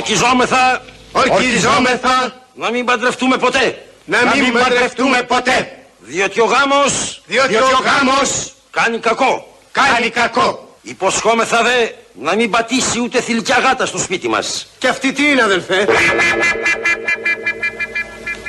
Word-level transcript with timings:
Ορκιζόμεθα 0.00 0.82
Ορκιζόμεθα 1.12 2.32
να 2.54 2.70
μην 2.70 2.84
παντρευτούμε 2.84 3.36
ποτέ. 3.36 3.86
να 4.04 4.18
μην 4.36 4.52
παντρευτούμε 4.52 5.22
ποτέ. 5.22 5.84
Διότι 5.98 6.40
ο 6.40 6.44
γάμος 6.44 7.22
Διότι 7.26 7.54
ο 7.54 7.80
γάμος 7.84 8.52
κάνει 8.70 8.98
κακό. 8.98 9.58
κάνει 9.72 10.08
κακό. 10.10 10.68
Υποσχόμεθα 10.82 11.62
δε 11.62 11.88
να 12.12 12.34
μην 12.34 12.50
πατήσει 12.50 13.00
ούτε 13.00 13.20
θηλυκιά 13.20 13.58
γάτα 13.58 13.86
στο 13.86 13.98
σπίτι 13.98 14.28
μας. 14.28 14.66
Και 14.78 14.88
αυτή 14.88 15.12
τι 15.12 15.30
είναι 15.30 15.42
αδελφέ; 15.42 15.86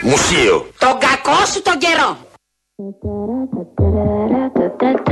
Μουσείο. 0.02 0.70
Τον 0.78 0.98
κακό 1.00 1.46
σου 1.54 1.62
τον 1.62 1.78
καιρό. 1.78 2.18
I've 4.94 5.06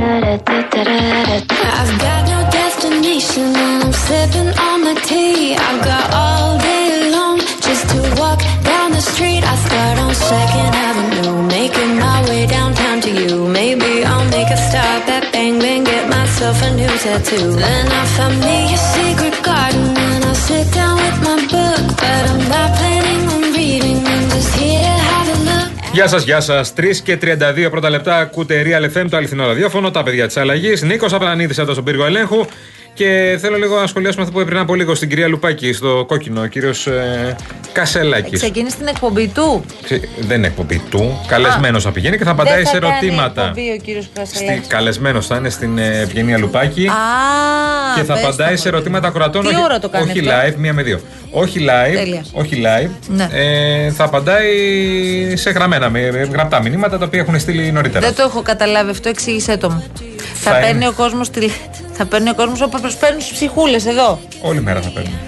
got 1.98 2.22
no 2.28 2.40
destination 2.50 3.56
and 3.56 3.84
I'm 3.84 3.92
sipping 3.92 4.52
on 4.68 4.80
the 4.84 4.94
tea. 5.08 5.56
I've 5.56 5.82
got 5.82 6.12
all 6.12 6.58
day 6.58 7.10
long 7.10 7.38
just 7.38 7.88
to 7.88 8.00
walk 8.20 8.40
down 8.62 8.90
the 8.92 9.00
street. 9.00 9.42
I 9.42 9.56
start 9.56 9.98
on 10.04 10.14
Second 10.14 10.74
Avenue, 10.88 11.48
making 11.48 11.98
my 11.98 12.20
way 12.28 12.46
downtown 12.46 13.00
to 13.00 13.10
you. 13.10 13.48
Maybe 13.48 14.04
I'll 14.04 14.28
make 14.28 14.50
a 14.50 14.56
stop 14.68 15.08
at 15.08 15.32
Bang 15.32 15.58
Bang, 15.58 15.84
get 15.84 16.10
myself 16.10 16.62
a 16.62 16.70
new 16.74 16.92
tattoo. 17.04 17.52
Then 17.52 17.86
I 17.90 18.04
find 18.16 18.38
me 18.38 18.74
a 18.74 18.76
secret 18.76 19.42
garden 19.42 19.96
and 19.96 20.24
I'll 20.26 20.34
sit 20.34 20.70
down 20.74 20.96
with 20.96 21.18
my 21.24 21.36
book. 21.54 21.96
But 21.96 22.22
I'm 22.30 22.42
not 22.52 22.70
planning 22.76 23.22
on 23.32 23.42
reading, 23.54 24.06
I'm 24.06 24.28
just 24.28 24.56
here 24.56 24.99
Γεια 25.92 26.08
σας, 26.08 26.24
γεια 26.24 26.40
σας. 26.40 26.72
3 26.76 27.00
και 27.02 27.16
32 27.16 27.70
πρώτα 27.70 27.90
λεπτά 27.90 28.16
ακούτε 28.16 28.62
Real 28.66 28.96
FM, 28.96 29.06
το 29.10 29.16
αληθινό 29.16 29.46
ραδιόφωνο, 29.46 29.90
τα 29.90 30.02
παιδιά 30.02 30.26
της 30.26 30.36
αλλαγής. 30.36 30.82
Νίκος 30.82 31.12
Απρανίδη 31.12 31.54
εδώ 31.58 31.72
στον 31.72 31.84
πύργο 31.84 32.04
ελέγχου. 32.04 32.44
Και 32.94 33.38
θέλω 33.40 33.56
λίγο 33.56 33.80
να 33.80 33.86
σχολιάσουμε 33.86 34.22
αυτό 34.22 34.34
που 34.34 34.40
έπρεπε 34.40 34.60
από 34.60 34.74
λίγο 34.74 34.94
στην 34.94 35.08
κυρία 35.08 35.28
Λουπάκη, 35.28 35.72
στο 35.72 36.04
κόκκινο, 36.08 36.40
ο 36.40 36.46
κύριος 36.46 36.86
ε, 36.86 37.36
Κασελάκης. 37.72 38.40
Ξεκίνησε 38.40 38.76
την 38.76 38.86
εκπομπή 38.86 39.28
του; 39.28 39.64
Δεν 40.20 40.36
είναι 40.38 40.46
εκπομπή 40.46 40.82
του. 40.90 41.20
Καλεσμένος 41.26 41.82
θα 41.82 41.90
πηγαίνει 41.90 42.18
και 42.18 42.24
θα 42.24 42.30
απαντάει 42.30 42.54
Δεν 42.56 42.66
σε 42.66 42.72
θα 42.72 42.78
κάνει 42.78 42.94
ερωτήματα. 42.96 43.42
εκπομπή 43.42 43.70
ο 43.70 43.76
κύριος 43.84 44.08
Κασελάκης. 44.14 44.66
Καλεσμένος 44.66 45.26
θα 45.26 45.36
είναι 45.36 45.48
στην 45.50 45.78
ε, 45.78 46.00
Ευγενία 46.00 46.38
Λουπάκη. 46.38 46.86
Α, 46.88 46.92
και 47.96 48.02
θα 48.02 48.14
πες 48.14 48.22
απαντάει 48.24 48.50
το, 48.50 48.56
σε 48.56 48.64
μωρέ. 48.64 48.76
ερωτήματα 48.76 49.08
ακροατών. 49.08 49.42
Τι 49.42 49.48
όχι, 49.48 49.62
ώρα 49.62 49.78
το 49.78 49.88
κάνει 49.88 50.10
όχι 50.10 50.18
αυτό; 50.28 50.48
live, 50.48 50.54
μία 50.56 50.72
με 50.72 50.82
δύο. 50.82 51.00
Όχι 51.30 51.58
live. 51.68 51.94
Τέλειας. 51.94 52.30
Όχι 52.32 52.62
live. 52.64 52.90
Ναι. 53.08 53.28
Ε, 53.32 53.90
θα 53.90 54.04
απαντάει 54.04 54.46
σε 55.36 55.50
γραμμένα, 55.50 55.90
με 55.90 56.10
με 56.12 56.28
γραπτά 56.32 56.62
μηνύματα 56.62 56.98
τα 56.98 57.04
οποία 57.04 57.20
έχουν 57.20 57.38
στείλει 57.40 57.72
νωρίτερα. 57.72 58.06
Δεν 58.06 58.14
το 58.16 58.22
έχω 58.22 58.42
καταλάβει 58.42 58.90
αυτό, 58.90 59.08
εξήγησέ 59.08 59.56
το 59.56 59.70
μου. 59.70 59.84
Θα, 60.34 60.50
Θα 60.50 60.58
παίρνει 60.58 60.70
είναι. 60.76 60.88
ο 60.88 60.92
κόσμος 60.92 61.30
τη... 61.30 61.48
Θα 62.02 62.08
παίρνει 62.08 62.30
ο 62.30 62.34
κόσμος 62.34 62.60
όπω 62.60 62.78
παίρνουν 63.00 63.20
στις 63.20 63.32
ψυχούλες 63.32 63.86
εδώ. 63.86 64.18
Όλη 64.40 64.60
μέρα 64.60 64.80
θα 64.80 64.90
παίρνει. 64.94 65.18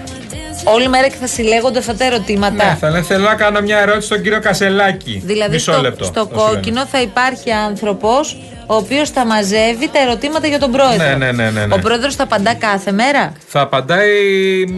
Όλη 0.63 0.87
μέρα 0.87 1.07
και 1.07 1.15
θα 1.19 1.27
συλλέγονται 1.27 1.79
αυτά 1.79 1.95
τα 1.95 2.05
ερωτήματα. 2.05 2.65
Ναι, 2.65 2.77
θα 2.79 2.89
λέ- 2.89 3.03
θέλω 3.05 3.23
να 3.23 3.35
κάνω 3.35 3.61
μια 3.61 3.77
ερώτηση 3.79 4.05
στον 4.05 4.21
κύριο 4.21 4.39
Κασελάκη. 4.39 5.21
Δηλαδή 5.25 5.53
Μισό 5.53 5.71
στο, 5.71 5.81
λεπτό. 5.81 6.03
στο 6.03 6.13
θα 6.13 6.19
σου 6.29 6.35
λένε. 6.45 6.53
κόκκινο 6.53 6.85
θα 6.85 7.01
υπάρχει 7.01 7.51
άνθρωπος 7.51 8.37
ο 8.67 8.75
οποίος 8.75 9.09
θα 9.09 9.25
μαζεύει 9.25 9.89
τα 9.93 9.99
ερωτήματα 9.99 10.47
για 10.47 10.59
τον 10.59 10.71
πρόεδρο. 10.71 11.07
Ναι, 11.07 11.15
ναι, 11.15 11.31
ναι, 11.31 11.49
ναι, 11.49 11.65
ναι. 11.65 11.73
Ο 11.75 11.79
πρόεδρος 11.79 12.15
θα 12.15 12.23
απαντά 12.23 12.53
κάθε 12.53 12.91
μέρα; 12.91 13.31
Θα 13.47 13.61
απαντάει 13.61 14.09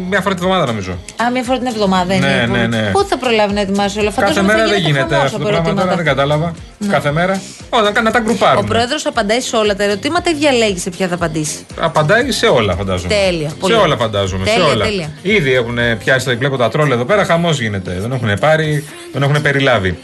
μια 0.09 0.22
φορά 0.22 0.36
τη 0.36 0.42
βδομάδα 0.42 0.66
νομίζω. 0.66 0.92
Α, 1.23 1.31
μία 1.31 1.44
φορά 1.44 1.58
την 1.58 1.67
εβδομάδα 1.67 2.14
είναι. 2.14 2.25
Ναι, 2.27 2.31
η 2.33 2.36
ναι, 2.36 2.42
εκπομπή. 2.42 2.67
ναι. 2.67 2.89
Πότε 2.92 3.08
θα 3.09 3.17
προλάβει 3.17 3.53
να 3.53 3.59
ετοιμάσει 3.59 4.00
όλα 4.00 4.08
αυτά; 4.09 4.22
Κάθε 4.22 4.33
Φαντάζομαι 4.33 4.53
μέρα 4.53 4.67
θα 4.67 4.73
δεν 4.73 4.83
γίνεται 4.83 5.14
χαμός 5.16 5.25
αυτό 5.33 5.38
το 5.38 5.44
από 5.44 5.52
πράγμα 5.52 5.69
τώρα, 5.69 5.81
ερωτήματα. 5.81 5.95
δεν 5.95 6.05
κατάλαβα. 6.05 6.53
Κάθε 6.89 7.11
μέρα. 7.11 7.42
Όταν 7.69 8.03
να 8.03 8.11
τα 8.11 8.19
Ο 8.19 8.23
γκρουπάρουμε. 8.23 8.67
πρόεδρος 8.67 9.05
απαντάει 9.05 9.39
σε 9.42 9.55
όλα 9.55 9.75
τα 9.75 9.83
ερωτήματα 9.83 10.30
ή 10.30 10.33
διαλέγει 10.33 10.80
σε 10.80 10.89
ποια 10.89 11.08
θα 11.08 11.16
απαντήσει; 11.16 11.66
Απαντάει 11.80 12.31
σε 12.31 12.45
όλα, 12.45 12.75
φαντάζομαι. 12.75 13.14
Τέλεια, 13.14 13.49
Σε 13.49 13.55
πολύ 13.59 13.73
όλα, 13.73 13.83
ωραία. 13.83 13.95
φαντάζομαι. 13.97 14.45
Τέλεια, 14.45 14.66
σε 14.66 14.72
όλα. 14.72 14.86
τέλεια. 14.86 15.09
Ήδη 15.22 15.53
έχουν 15.53 15.77
πιάσει, 15.99 16.36
βλέπω 16.36 16.58
τα 16.58 16.70
τρόλ 16.70 16.92
εδώ 16.92 17.05
πέρα, 17.05 17.25
χαμός 17.25 17.59
γίνεται. 17.59 17.97
Δεν 17.99 18.11
έχουν 18.11 18.30
πάρει, 18.39 18.83
δεν 19.14 19.22
έχουν 19.22 19.42
περιλάβει. 19.42 19.97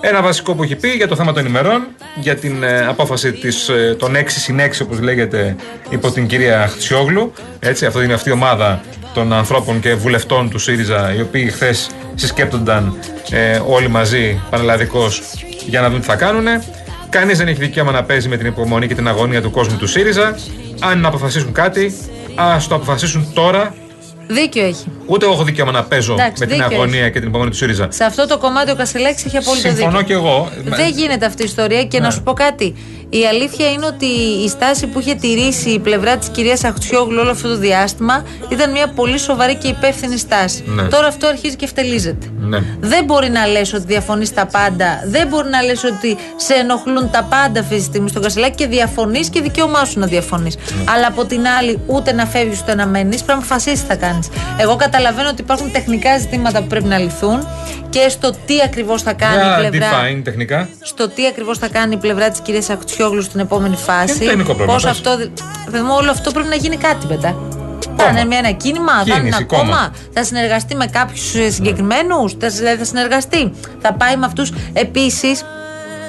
Ένα 0.00 0.22
βασικό 0.22 0.54
που 0.54 0.62
έχει 0.62 0.76
πει 0.76 0.88
για 0.88 1.08
το 1.08 1.16
θέμα 1.16 1.32
των 1.32 1.46
ημερών, 1.46 1.86
για 2.20 2.36
την 2.36 2.62
ε, 2.62 2.86
απόφαση 2.86 3.32
της, 3.32 3.68
ε, 3.68 3.96
των 3.98 4.16
6 4.16 4.22
συν 4.26 4.60
6, 4.60 4.82
όπως 4.82 5.00
λέγεται, 5.00 5.56
υπό 5.88 6.10
την 6.10 6.26
κυρία 6.26 6.66
Χτσιόγλου. 6.68 7.32
Έτσι, 7.58 7.86
αυτό 7.86 8.02
είναι 8.02 8.14
αυτή 8.14 8.28
η 8.28 8.32
ομάδα 8.32 8.80
των 9.14 9.32
ανθρώπων 9.32 9.80
και 9.80 9.94
βουλευτών 9.94 10.50
του 10.50 10.58
ΣΥΡΙΖΑ, 10.58 11.14
οι 11.16 11.20
οποίοι 11.20 11.50
χθες 11.50 11.90
συσκέπτονταν 12.14 12.98
ε, 13.30 13.60
όλοι 13.66 13.88
μαζί 13.88 14.40
πανελλαδικώ 14.50 15.08
για 15.66 15.80
να 15.80 15.90
δουν 15.90 16.00
τι 16.00 16.06
θα 16.06 16.16
κάνουν. 16.16 16.46
Κανείς 17.10 17.38
δεν 17.38 17.48
έχει 17.48 17.58
δικαίωμα 17.58 17.92
να 17.92 18.04
παίζει 18.04 18.28
με 18.28 18.36
την 18.36 18.46
υπομονή 18.46 18.86
και 18.86 18.94
την 18.94 19.08
αγωνία 19.08 19.42
του 19.42 19.50
κόσμου 19.50 19.76
του 19.76 19.86
ΣΥΡΙΖΑ. 19.86 20.38
Αν 20.80 21.00
να 21.00 21.08
αποφασίσουν 21.08 21.52
κάτι, 21.52 21.94
ας 22.34 22.68
το 22.68 22.74
αποφασίσουν 22.74 23.30
τώρα. 23.34 23.74
Δίκιο 24.28 24.64
έχει. 24.64 24.84
Ούτε 25.06 25.24
εγώ 25.24 25.34
έχω 25.34 25.44
δικαίωμα 25.44 25.72
να 25.72 25.82
παίζω 25.84 26.12
Εντάξει, 26.12 26.32
με 26.40 26.46
την 26.46 26.56
δίκιο 26.62 26.76
αγωνία 26.76 27.10
και 27.10 27.18
την 27.18 27.28
υπομονή 27.28 27.50
του 27.50 27.56
ΣΥΡΙΖΑ. 27.56 27.88
Σε 27.90 28.04
αυτό 28.04 28.26
το 28.26 28.38
κομμάτι 28.38 28.70
ο 28.70 28.74
Κασελάκη 28.76 29.22
έχει 29.26 29.36
απόλυτο 29.36 29.68
Συμφωνώ 29.68 29.90
δίκιο. 29.90 30.02
και 30.06 30.12
εγώ. 30.12 30.50
Δεν 30.64 30.88
γίνεται 30.90 31.26
αυτή 31.26 31.42
η 31.42 31.44
ιστορία 31.44 31.84
και 31.84 31.98
Ναι. 31.98 32.04
να 32.04 32.10
σου 32.10 32.22
πω 32.22 32.32
κάτι. 32.32 32.74
Η 33.10 33.26
αλήθεια 33.26 33.70
είναι 33.70 33.86
ότι 33.86 34.06
η 34.44 34.48
στάση 34.48 34.86
που 34.86 35.00
είχε 35.00 35.14
τηρήσει 35.14 35.70
η 35.70 35.78
πλευρά 35.78 36.16
της 36.16 36.28
κυρίας 36.28 36.64
Αχτσιόγλου 36.64 37.18
όλο 37.20 37.30
αυτό 37.30 37.48
το 37.48 37.56
διάστημα 37.56 38.24
ήταν 38.48 38.70
μια 38.70 38.88
πολύ 38.88 39.18
σοβαρή 39.18 39.54
και 39.54 39.68
υπεύθυνη 39.68 40.16
στάση. 40.16 40.62
Ναι. 40.66 40.82
Τώρα 40.82 41.06
αυτό 41.06 41.26
αρχίζει 41.26 41.56
και 41.56 41.66
φτελίζεται. 41.66 42.26
Ναι. 42.38 42.58
Δεν 42.80 43.04
μπορεί 43.04 43.30
να 43.30 43.46
λες 43.46 43.72
ότι 43.72 43.84
διαφωνείς 43.86 44.34
τα 44.34 44.46
πάντα. 44.46 45.02
Δεν 45.06 45.28
μπορεί 45.28 45.48
να 45.48 45.62
λες 45.62 45.84
ότι 45.84 46.16
σε 46.36 46.54
ενοχλούν 46.54 47.10
τα 47.10 47.22
πάντα 47.22 47.60
αυτή 47.60 47.76
τη 47.76 47.82
στιγμή 47.82 48.08
στον 48.08 48.22
Κασελάκη 48.22 48.54
και 48.54 48.66
διαφωνείς 48.66 49.28
και 49.28 49.40
δικαίωμά 49.40 49.84
σου 49.84 49.98
να 49.98 50.06
διαφωνείς. 50.06 50.56
Ναι. 50.56 50.84
Αλλά 50.94 51.06
από 51.06 51.24
την 51.24 51.46
άλλη, 51.58 51.80
ούτε 51.86 52.12
να 52.12 52.26
φεύγεις 52.26 52.60
ούτε 52.60 52.74
να 52.74 52.86
μένεις, 52.86 53.16
πρέπει 53.16 53.26
να 53.26 53.34
αποφασίσεις 53.34 53.80
τι 53.80 53.86
θα 53.86 53.96
κάνεις. 53.96 54.28
Εγώ 54.58 54.76
καταλαβαίνω 54.76 55.28
ότι 55.28 55.40
υπάρχουν 55.40 55.72
τεχνικά 55.72 56.18
ζητήματα 56.18 56.60
που 56.60 56.66
πρέπει 56.66 56.86
να 56.86 56.98
λυθούν 56.98 57.48
και 57.90 58.08
στο 58.08 58.30
τι 58.46 58.54
ακριβώς 58.64 59.02
θα 59.02 59.12
κάνει 59.12 59.34
η 59.34 59.60
Για 59.60 59.68
πλευρά 59.68 59.88
define 59.90 60.20
τεχνικά; 60.24 60.68
στο 60.80 61.08
τι 61.08 61.26
ακριβώς 61.26 61.58
θα 61.58 61.68
κάνει 61.68 61.94
η 61.94 61.96
πλευρά 61.96 62.30
της 62.30 62.40
κυρίας 62.40 62.70
Αχτσιόγλου 62.70 62.97
στην 63.20 63.40
επόμενη 63.40 63.76
φάση. 63.76 64.18
τεχνικό 64.18 64.42
πρόβλημα, 64.44 64.72
Πώς 64.72 64.82
πες. 64.82 64.90
αυτό. 64.92 65.16
Παιδί 65.70 65.82
μου, 65.84 65.94
όλο 65.96 66.10
αυτό 66.10 66.30
πρέπει 66.30 66.48
να 66.48 66.54
γίνει 66.56 66.76
κάτι 66.76 67.06
μετά. 67.06 67.36
Θα 67.96 68.08
είναι 68.08 68.24
μια- 68.24 68.38
ένα 68.38 68.50
κίνημα, 68.50 68.92
θα 68.92 69.00
είναι 69.06 69.14
Κίνηση, 69.14 69.36
ένα 69.36 69.44
κόμμα, 69.44 69.62
κόμμα. 69.62 69.92
θα 70.12 70.24
συνεργαστεί 70.24 70.74
με 70.76 70.86
κάποιους 70.86 71.54
συγκεκριμένους, 71.54 72.32
θα, 72.40 72.48
δηλαδή 72.48 72.76
θα 72.78 72.84
συνεργαστεί. 72.84 73.52
Θα 73.80 73.92
πάει 73.92 74.16
με 74.16 74.26
αυτούς. 74.26 74.52
Επίσης, 74.72 75.44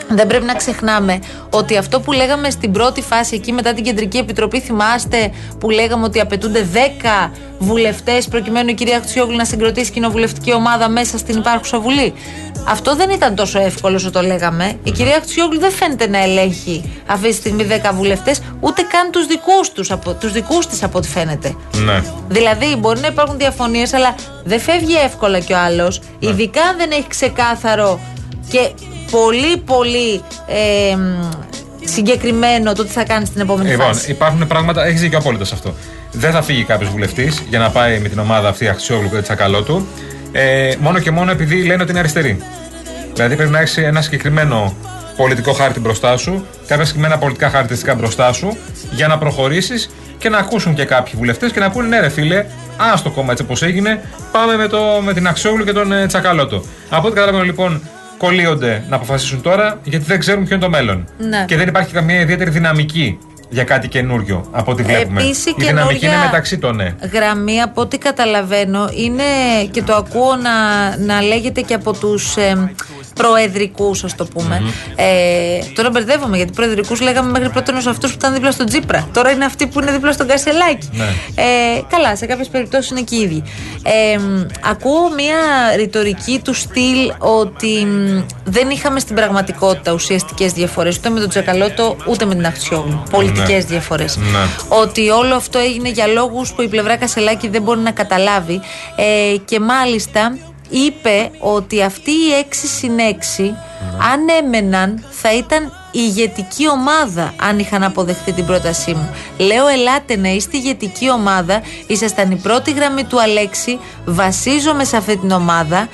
δεν 0.09 0.27
πρέπει 0.27 0.45
να 0.45 0.53
ξεχνάμε 0.53 1.19
ότι 1.49 1.77
αυτό 1.77 1.99
που 1.99 2.11
λέγαμε 2.11 2.49
στην 2.49 2.71
πρώτη 2.71 3.01
φάση, 3.01 3.35
εκεί 3.35 3.51
μετά 3.51 3.73
την 3.73 3.83
Κεντρική 3.83 4.17
Επιτροπή, 4.17 4.59
θυμάστε 4.59 5.31
που 5.59 5.69
λέγαμε 5.69 6.05
ότι 6.05 6.19
απαιτούνται 6.19 6.67
10 6.73 7.31
βουλευτές 7.59 8.27
προκειμένου 8.27 8.69
η 8.69 8.73
κυρία 8.73 8.97
Αχτσιόγλου 8.97 9.35
να 9.35 9.45
συγκροτήσει 9.45 9.91
κοινοβουλευτική 9.91 10.53
ομάδα 10.53 10.89
μέσα 10.89 11.17
στην 11.17 11.37
υπάρχουσα 11.37 11.79
Βουλή; 11.79 12.13
Αυτό 12.67 12.95
δεν 12.95 13.09
ήταν 13.09 13.35
τόσο 13.35 13.59
εύκολο 13.59 13.95
όσο 13.95 14.11
το 14.11 14.21
λέγαμε. 14.21 14.79
Η 14.83 14.91
κυρία 14.91 15.15
Αχτσιόγλου 15.15 15.59
δεν 15.59 15.71
φαίνεται 15.71 16.07
να 16.07 16.23
ελέγχει 16.23 17.01
αυτή 17.05 17.27
τη 17.27 17.33
στιγμή 17.33 17.67
10 17.83 17.91
βουλευτές, 17.93 18.41
ούτε 18.59 18.81
καν 18.81 19.11
τους 19.11 19.25
δικούς 19.25 19.71
τους, 19.71 19.91
από, 19.91 20.13
τους 20.13 20.31
δικούς 20.31 20.67
της 20.67 20.83
από 20.83 20.97
ό,τι 20.97 21.07
φαίνεται. 21.07 21.55
Ναι. 21.75 22.03
Δηλαδή, 22.27 22.75
μπορεί 22.75 22.99
να 22.99 23.07
υπάρχουν 23.07 23.37
διαφωνίες, 23.37 23.93
αλλά 23.93 24.15
δεν 24.43 24.59
φεύγει 24.59 24.95
εύκολα 25.05 25.39
κι 25.39 25.53
ο 25.53 25.57
άλλος. 25.57 26.01
Ειδικά 26.19 26.61
αν 26.61 26.77
δεν 26.77 26.91
έχει 26.91 27.07
ξεκάθαρο 27.07 27.99
και 28.49 28.69
πολύ 29.11 29.57
πολύ 29.57 30.21
ε, 30.47 30.95
μ, 30.95 31.29
συγκεκριμένο 31.83 32.73
το 32.73 32.83
τι 32.85 32.91
θα 32.91 33.03
κάνεις 33.03 33.27
στην 33.27 33.41
επόμενη 33.41 33.69
Λοιπόν, 33.69 33.85
φάση. 33.85 34.11
υπάρχουν 34.11 34.47
πράγματα, 34.47 34.85
έχεις 34.85 35.01
δίκιο 35.01 35.17
απόλυτα 35.17 35.45
σε 35.45 35.53
αυτό. 35.55 35.73
Δεν 36.11 36.31
θα 36.31 36.41
φύγει 36.41 36.63
κάποιος 36.63 36.89
βουλευτής 36.89 37.43
για 37.49 37.59
να 37.59 37.69
πάει 37.69 37.99
με 37.99 38.09
την 38.09 38.19
ομάδα 38.19 38.49
αυτή 38.49 38.67
Αξιόγλου 38.67 39.09
και 39.09 39.21
Τσακαλώτου 39.21 39.65
του. 39.73 39.87
Ε, 40.31 40.73
μόνο 40.79 40.99
και 40.99 41.11
μόνο 41.11 41.31
επειδή 41.31 41.63
λένε 41.63 41.81
ότι 41.81 41.91
είναι 41.91 41.99
αριστερή. 41.99 42.43
Δηλαδή 43.13 43.35
πρέπει 43.35 43.51
να 43.51 43.59
έχεις 43.59 43.77
ένα 43.77 44.01
συγκεκριμένο 44.01 44.73
πολιτικό 45.15 45.51
χάρτη 45.53 45.79
μπροστά 45.79 46.17
σου, 46.17 46.45
κάποια 46.67 46.85
συγκεκριμένα 46.85 47.17
πολιτικά 47.19 47.49
χαρακτηριστικά 47.49 47.95
μπροστά 47.95 48.33
σου, 48.33 48.57
για 48.91 49.07
να 49.07 49.17
προχωρήσεις 49.17 49.89
και 50.17 50.29
να 50.29 50.37
ακούσουν 50.37 50.73
και 50.75 50.85
κάποιοι 50.85 51.13
βουλευτές 51.17 51.51
και 51.51 51.59
να 51.59 51.71
πούνε 51.71 51.87
ναι, 51.87 51.99
ρε 51.99 52.09
φίλε, 52.09 52.45
ας 52.93 53.01
το 53.01 53.09
κόμμα 53.09 53.31
έτσι 53.31 53.43
όπως 53.43 53.61
έγινε, 53.61 54.01
πάμε 54.31 54.55
με, 54.55 54.67
το, 54.67 54.79
με 55.03 55.13
την 55.13 55.27
Αξιόγλου 55.27 55.63
και 55.63 55.71
τον 55.71 55.91
ε, 55.91 56.05
Τσακαλώτο. 56.07 56.63
Από 56.89 57.05
ό,τι 57.07 57.15
καταλαβαίνω 57.15 57.43
λοιπόν, 57.43 57.81
κολλείονται 58.19 58.83
να 58.89 58.95
αποφασίσουν 58.95 59.41
τώρα 59.41 59.79
γιατί 59.83 60.05
δεν 60.05 60.19
ξέρουν 60.19 60.45
ποιο 60.45 60.55
είναι 60.55 60.63
το 60.63 60.69
μέλλον. 60.69 61.07
Ναι. 61.17 61.45
Και 61.47 61.57
δεν 61.57 61.67
υπάρχει 61.67 61.93
καμία 61.93 62.19
ιδιαίτερη 62.19 62.49
δυναμική 62.49 63.17
για 63.49 63.63
κάτι 63.63 63.87
καινούριο 63.87 64.47
από 64.51 64.71
ό,τι 64.71 64.83
βλέπουμε. 64.83 65.21
Επίσης, 65.21 65.45
η 65.45 65.53
δυναμική 65.57 65.99
καινούρια 65.99 66.13
είναι 66.13 66.25
μεταξύ 66.25 66.57
των 66.57 66.75
ναι. 66.75 66.95
Γραμμή, 67.11 67.61
από 67.61 67.81
ό,τι 67.81 67.97
καταλαβαίνω, 67.97 68.89
είναι 68.93 69.23
και 69.71 69.81
το 69.81 69.95
ακούω 69.95 70.35
να, 70.35 70.97
να 70.97 71.21
λέγεται 71.21 71.61
και 71.61 71.73
από 71.73 71.93
τους 71.93 72.37
ε, 72.37 72.71
προεδρικούς, 73.13 74.03
ας 74.03 74.15
το 74.15 74.25
πούμε. 74.25 74.61
Ε, 74.95 75.05
τώρα 75.75 75.89
μπερδεύομαι, 75.89 76.37
γιατί 76.37 76.51
προεδρικούς 76.51 77.01
λέγαμε 77.01 77.29
μέχρι 77.31 77.49
πρώτον 77.49 77.75
ως 77.75 77.87
αυτούς 77.87 78.11
που 78.11 78.17
ήταν 78.19 78.33
δίπλα 78.33 78.51
στον 78.51 78.65
Τζίπρα. 78.65 79.07
Τώρα 79.13 79.31
είναι 79.31 79.45
αυτοί 79.45 79.67
που 79.67 79.79
είναι 79.79 79.91
δίπλα 79.91 80.11
στον 80.11 80.27
Κασελάκη. 80.27 80.89
Ναι. 80.91 81.03
Ε, 81.35 81.81
καλά, 81.89 82.15
σε 82.15 82.25
κάποιες 82.25 82.47
περιπτώσεις 82.47 82.91
είναι 82.91 83.01
και 83.01 83.15
οι 83.15 83.21
ίδιοι. 83.21 83.43
Ε, 83.83 84.17
μ, 84.17 84.45
ακούω 84.69 85.09
μια 85.15 85.37
ρητορική 85.75 86.41
του 86.43 86.53
στυλ 86.53 87.13
ότι 87.17 87.85
μ, 87.85 88.21
δεν 88.43 88.69
είχαμε 88.69 88.99
στην 88.99 89.15
πραγματικότητα 89.15 89.91
ουσιαστικές 89.91 90.51
διαφορές 90.51 90.97
ούτε 90.97 91.09
με 91.09 91.19
τον 91.19 91.29
Τζακαλώτο 91.29 91.95
ούτε 92.07 92.25
με 92.25 92.35
την 92.35 92.45
Αχτσιόγλου. 92.45 93.03
Πολιτικές 93.11 93.38
πολιτικέ 93.39 93.57
Ναι. 93.57 93.63
διαφορές. 93.63 94.17
Ναι. 94.17 94.39
Ότι 94.67 95.09
όλο 95.09 95.35
αυτό 95.35 95.59
έγινε 95.59 95.89
για 95.89 96.07
λόγους 96.07 96.51
που 96.53 96.61
η 96.61 96.67
πλευρά 96.67 96.97
Κασελάκη 96.97 97.47
δεν 97.47 97.61
μπορεί 97.61 97.79
να 97.79 97.91
καταλάβει. 97.91 98.61
Ε, 98.95 99.37
και 99.45 99.59
μάλιστα 99.59 100.37
είπε 100.69 101.29
ότι 101.39 101.81
αυτοί 101.83 102.11
οι 102.11 102.31
6 102.49 102.67
συν 102.79 102.91
6, 103.39 103.55
αν 104.13 104.19
έμεναν, 104.43 105.05
θα 105.09 105.33
ήταν 105.35 105.73
ηγετική 105.91 106.69
ομάδα 106.69 107.33
αν 107.41 107.59
είχαν 107.59 107.83
αποδεχθεί 107.83 108.31
την 108.31 108.45
πρότασή 108.45 108.93
μου. 108.93 109.09
Λέω, 109.37 109.67
ελάτε 109.67 110.17
να 110.17 110.29
είστε 110.29 110.57
ηγετική 110.57 111.11
ομάδα. 111.11 111.61
Ήσασταν 111.87 112.31
η 112.31 112.35
πρώτη 112.35 112.71
γραμμή 112.71 113.03
του 113.03 113.21
Αλέξη. 113.21 113.79
Βασίζομαι 114.05 114.83
σε 114.83 114.97
αυτή 114.97 115.17
την 115.17 115.31
ομάδα 115.31 115.87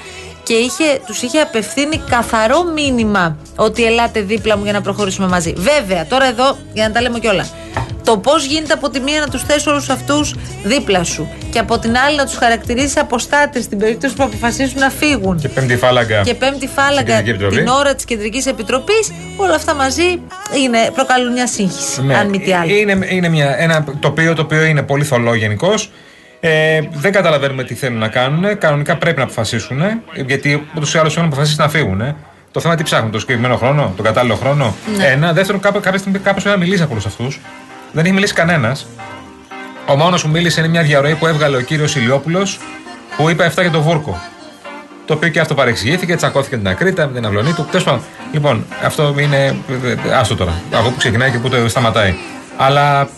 και 0.45 0.53
είχε, 0.53 0.99
τους 1.05 1.21
είχε 1.21 1.39
απευθύνει 1.39 2.01
καθαρό 2.09 2.63
μήνυμα 2.63 3.37
ότι 3.55 3.85
ελάτε 3.85 4.21
δίπλα 4.21 4.57
μου 4.57 4.63
για 4.63 4.73
να 4.73 4.81
προχωρήσουμε 4.81 5.27
μαζί. 5.27 5.53
Βέβαια, 5.57 6.05
τώρα 6.05 6.25
εδώ, 6.25 6.57
για 6.73 6.87
να 6.87 6.93
τα 6.93 7.01
λέμε 7.01 7.19
κιόλα, 7.19 7.45
το 8.03 8.17
πώς 8.17 8.45
γίνεται 8.45 8.73
από 8.73 8.89
τη 8.89 8.99
μία 8.99 9.19
να 9.19 9.27
τους 9.27 9.43
θέσει 9.43 9.69
όλους 9.69 9.89
αυτούς 9.89 10.35
δίπλα 10.63 11.03
σου 11.03 11.27
και 11.51 11.59
από 11.59 11.79
την 11.79 11.97
άλλη 11.97 12.15
να 12.15 12.25
τους 12.25 12.35
χαρακτηρίσει 12.35 12.99
αποστάτες 12.99 13.63
στην 13.63 13.77
περίπτωση 13.77 14.15
που 14.15 14.23
αποφασίσουν 14.23 14.79
να 14.79 14.89
φύγουν. 14.89 15.39
Και 15.39 15.49
πέμπτη 15.49 15.77
φάλαγγα. 15.77 16.21
Και 16.21 16.33
πέμπτη 16.33 16.57
Στην 16.57 16.69
φάλαγγα 16.69 17.03
Κεντρική 17.03 17.29
Επιτροπή. 17.29 17.55
την 17.55 17.67
ώρα 17.67 17.95
της 17.95 18.05
Κεντρικής 18.05 18.45
Επιτροπής, 18.45 19.11
όλα 19.37 19.55
αυτά 19.55 19.73
μαζί 19.73 20.21
είναι, 20.63 20.91
προκαλούν 20.93 21.31
μια 21.31 21.47
σύγχυση. 21.47 22.01
Ναι, 22.01 22.15
αν 22.17 22.29
μη 22.29 22.39
τι 22.39 22.53
άλλο. 22.53 22.75
Είναι, 22.75 23.07
είναι 23.09 23.29
μια, 23.29 23.55
ένα 23.57 23.85
τοπίο 23.99 24.33
το 24.33 24.41
οποίο 24.41 24.63
είναι 24.63 24.81
πολύ 24.81 25.03
θολό 25.03 25.33
γενικώς. 25.33 25.89
Ε, 26.47 26.79
δεν 26.91 27.11
καταλαβαίνουμε 27.11 27.63
τι 27.63 27.73
θέλουν 27.73 27.99
να 27.99 28.07
κάνουν. 28.07 28.57
Κανονικά 28.57 28.95
πρέπει 28.97 29.17
να 29.17 29.23
αποφασίσουν. 29.23 29.81
Γιατί 30.25 30.67
ούτως 30.75 30.93
ή 30.93 30.97
άλλως 30.97 31.15
έχουν 31.15 31.27
αποφασίσει 31.27 31.59
να 31.59 31.69
φύγουν. 31.69 32.15
Το 32.51 32.59
θέμα 32.59 32.75
τι 32.75 32.83
ψάχνουν, 32.83 33.11
τον 33.11 33.19
συγκεκριμένο 33.19 33.55
χρόνο, 33.57 33.93
τον 33.95 34.05
κατάλληλο 34.05 34.35
χρόνο. 34.35 34.75
Ναι. 34.97 35.05
Ένα. 35.05 35.33
Δεύτερον, 35.33 35.61
κάπου- 35.61 35.81
κάποια 35.81 35.99
στιγμή 35.99 36.19
κάποιος 36.19 36.43
πρέπει 36.43 36.59
να 36.59 36.63
μιλήσει 36.65 36.83
από 36.83 36.91
όλους 36.91 37.05
αυτούς. 37.05 37.39
Δεν 37.91 38.05
έχει 38.05 38.13
μιλήσει 38.13 38.33
κανένας. 38.33 38.87
Ο 39.85 39.95
μόνος 39.95 40.21
που 40.21 40.29
μίλησε 40.29 40.59
είναι 40.59 40.69
μια 40.69 40.81
διαρροή 40.83 41.15
που 41.15 41.27
έβγαλε 41.27 41.57
ο 41.57 41.61
κύριος 41.61 41.95
Ηλιόπουλος 41.95 42.59
που 43.17 43.29
είπε 43.29 43.45
αυτά 43.45 43.61
για 43.61 43.71
τον 43.71 43.81
Βούρκο. 43.81 44.21
Το 45.05 45.13
οποίο 45.13 45.29
και 45.29 45.39
αυτό 45.39 45.53
παρεξηγήθηκε, 45.53 46.15
τσακώθηκε 46.15 46.57
την 46.57 46.67
Ακρίτα 46.67 47.07
με 47.07 47.13
την 47.13 47.25
αυλωνή 47.25 47.53
του. 47.53 47.65
Τέλος 47.71 47.83
πάντων, 47.83 48.01
λοιπόν, 48.31 48.65
αυτό 48.83 49.15
είναι. 49.19 49.55
Άστο 50.19 50.35
τώρα. 50.35 50.53
Από 50.71 50.89
που 50.89 50.97
ξεκινάει 50.97 51.31
και 51.31 51.37
που 51.37 51.49
το 51.49 51.69
σταματάει. 51.69 52.15
Αλλά 52.57 53.09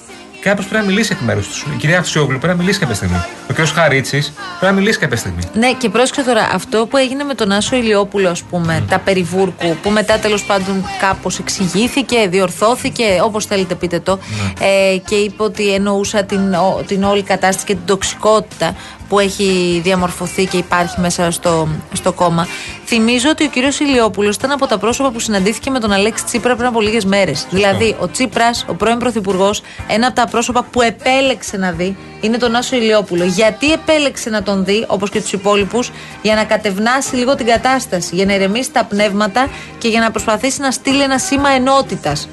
κάποιος 0.47 0.65
πρέπει 0.67 0.83
να 0.85 0.89
μιλήσει 0.91 1.13
εκ 1.13 1.19
μέρους 1.21 1.47
τους. 1.47 1.61
Η 1.73 1.77
κυρία 1.77 1.97
Αξιόγλου 1.97 2.37
πρέπει 2.37 2.47
να 2.57 2.61
μιλήσει 2.63 2.79
κάποια 2.79 2.95
στιγμή. 2.95 3.17
Ο 3.49 3.53
κ. 3.53 3.67
Χαρίτσης 3.67 4.33
πρέπει 4.59 4.73
να 4.73 4.79
μιλήσει 4.79 4.99
κάποια 4.99 5.17
στιγμή. 5.17 5.41
Ναι, 5.53 5.73
και 5.73 5.89
πρόσεξε 5.89 6.23
τώρα, 6.23 6.49
αυτό 6.53 6.85
που 6.89 6.97
έγινε 6.97 7.23
με 7.23 7.33
τον 7.33 7.51
Άσο 7.51 7.75
Ηλιόπουλο, 7.75 8.29
ας 8.29 8.41
πούμε, 8.43 8.83
τα 8.89 8.99
περιβούρκου, 8.99 9.75
που 9.81 9.89
μετά 9.89 10.17
τέλος 10.19 10.43
πάντων 10.43 10.85
κάπως 10.99 11.39
εξηγήθηκε, 11.39 12.27
διορθώθηκε, 12.29 13.03
όπως 13.23 13.45
θέλετε 13.45 13.75
πείτε 13.75 13.99
το, 13.99 14.19
ε, 14.59 14.97
και 14.97 15.15
είπε 15.15 15.43
ότι 15.43 15.73
εννοούσα 15.73 16.23
την, 16.23 16.53
ο- 16.53 16.83
την 16.87 17.03
όλη 17.03 17.23
κατάσταση 17.23 17.65
και 17.65 17.73
την 17.73 17.85
τοξικότητα 17.85 18.75
που 19.09 19.19
έχει 19.19 19.79
διαμορφωθεί 19.83 20.45
και 20.45 20.57
υπάρχει 20.57 20.99
μέσα 20.99 21.31
στο, 21.31 21.67
στο 21.93 22.11
κόμμα. 22.13 22.47
Θυμίζω 22.85 23.29
ότι 23.29 23.43
ο 23.43 23.47
κύριος 23.47 23.79
Ηλιόπουλος 23.79 24.35
ήταν 24.35 24.51
από 24.51 24.65
τα 24.65 24.77
πρόσωπα 24.77 25.11
που 25.11 25.19
συναντήθηκε 25.19 25.69
με 25.69 25.79
τον 25.79 25.91
Αλέξη 25.91 26.23
Τσίπρα 26.23 26.55
πριν 26.55 26.67
από 26.67 26.81
λίγες 26.81 27.05
μέρες. 27.05 27.47
Δηλαδή, 27.49 27.95
ο 27.99 28.09
Τσίπρας, 28.09 28.65
ο 28.67 28.73
πρώην 28.73 28.97
Πρωθυπουργός, 28.97 29.61
ένα 29.87 30.07
από 30.07 30.15
τα 30.15 30.27
πρόσωπα 30.27 30.63
που 30.71 30.81
επέλεξε 30.81 31.57
να 31.57 31.71
δει 31.71 31.97
είναι 32.21 32.37
τον 32.37 32.55
Άσο 32.55 32.75
Ηλιόπουλο. 32.75 33.23
Γιατί 33.23 33.71
επέλεξε 33.71 34.29
να 34.29 34.43
τον 34.43 34.65
δει, 34.65 34.85
όπως 34.87 35.09
και 35.09 35.21
τους 35.21 35.31
υπόλοιπους, 35.31 35.91
για 36.21 36.35
να 36.35 36.43
κατευνάσει 36.43 37.15
λίγο 37.15 37.35
την 37.35 37.45
κατάσταση, 37.45 38.15
για 38.15 38.25
να 38.25 38.33
ηρεμήσει 38.33 38.71
τα 38.71 38.83
πνεύματα 38.83 39.49
και 39.77 39.87
για 39.87 39.99
να 39.99 40.11
προσπαθήσει 40.11 40.61
να 40.61 40.71
στείλει 40.71 41.01
ένα 41.01 41.17
σήμα 41.17 41.49
ενότητας. 41.49 42.27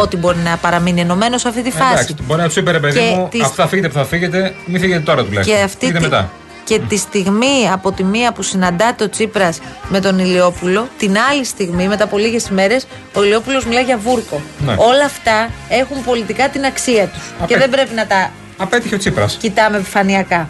Ό,τι 0.00 0.16
μπορεί 0.16 0.38
να 0.38 0.56
παραμείνει 0.56 1.00
ενωμένος 1.00 1.40
σε 1.40 1.48
αυτή 1.48 1.62
τη 1.62 1.70
φάση. 1.70 1.92
Εντάξει, 1.92 2.16
μπορεί 2.26 2.40
να 2.40 2.48
του 2.48 2.58
είπε 2.58 2.70
ρε 2.70 2.78
παιδί 2.80 2.98
Και 2.98 3.14
μου, 3.16 3.28
τις- 3.30 3.42
αυτά 3.42 3.66
φύγετε 3.66 3.88
που 3.88 3.94
θα 3.94 4.04
φύγετε, 4.04 4.54
μην 4.66 4.80
φύγετε 4.80 5.00
τώρα 5.00 5.24
τουλάχιστον. 5.24 5.56
Και 5.56 5.62
αυτή 5.62 5.78
Φύγετε 5.86 5.98
τη, 5.98 6.04
μετά. 6.04 6.30
και 6.64 6.78
τη 6.88 6.96
στιγμή 6.96 7.68
από 7.72 7.92
τη 7.92 8.04
μία 8.04 8.32
που 8.32 8.42
συναντάται 8.42 9.04
ο 9.04 9.08
Τσίπρας 9.08 9.58
με 9.88 10.00
τον 10.00 10.18
Ηλιόπουλο, 10.18 10.88
την 10.98 11.16
άλλη 11.30 11.44
στιγμή, 11.44 11.88
μετά 11.88 12.04
από 12.04 12.18
λίγες 12.18 12.46
ημέρες, 12.48 12.86
ο 13.14 13.24
Ηλιόπουλος 13.24 13.64
μιλάει 13.66 13.82
για 13.84 13.98
βούρκο. 13.98 14.40
Ναι. 14.66 14.74
Όλα 14.76 15.04
αυτά 15.04 15.50
έχουν 15.68 16.04
πολιτικά 16.04 16.48
την 16.48 16.64
αξία 16.64 17.06
τους. 17.06 17.22
Και 17.46 17.54
Απέ- 17.54 17.58
δεν 17.58 17.70
πρέπει 17.70 17.94
να 17.94 18.06
τα 18.06 18.30
Απέτυχε 18.60 18.94
ο 18.94 18.98
Τσίπρας. 18.98 19.36
κοιτάμε 19.40 19.76
επιφανειακά. 19.76 20.48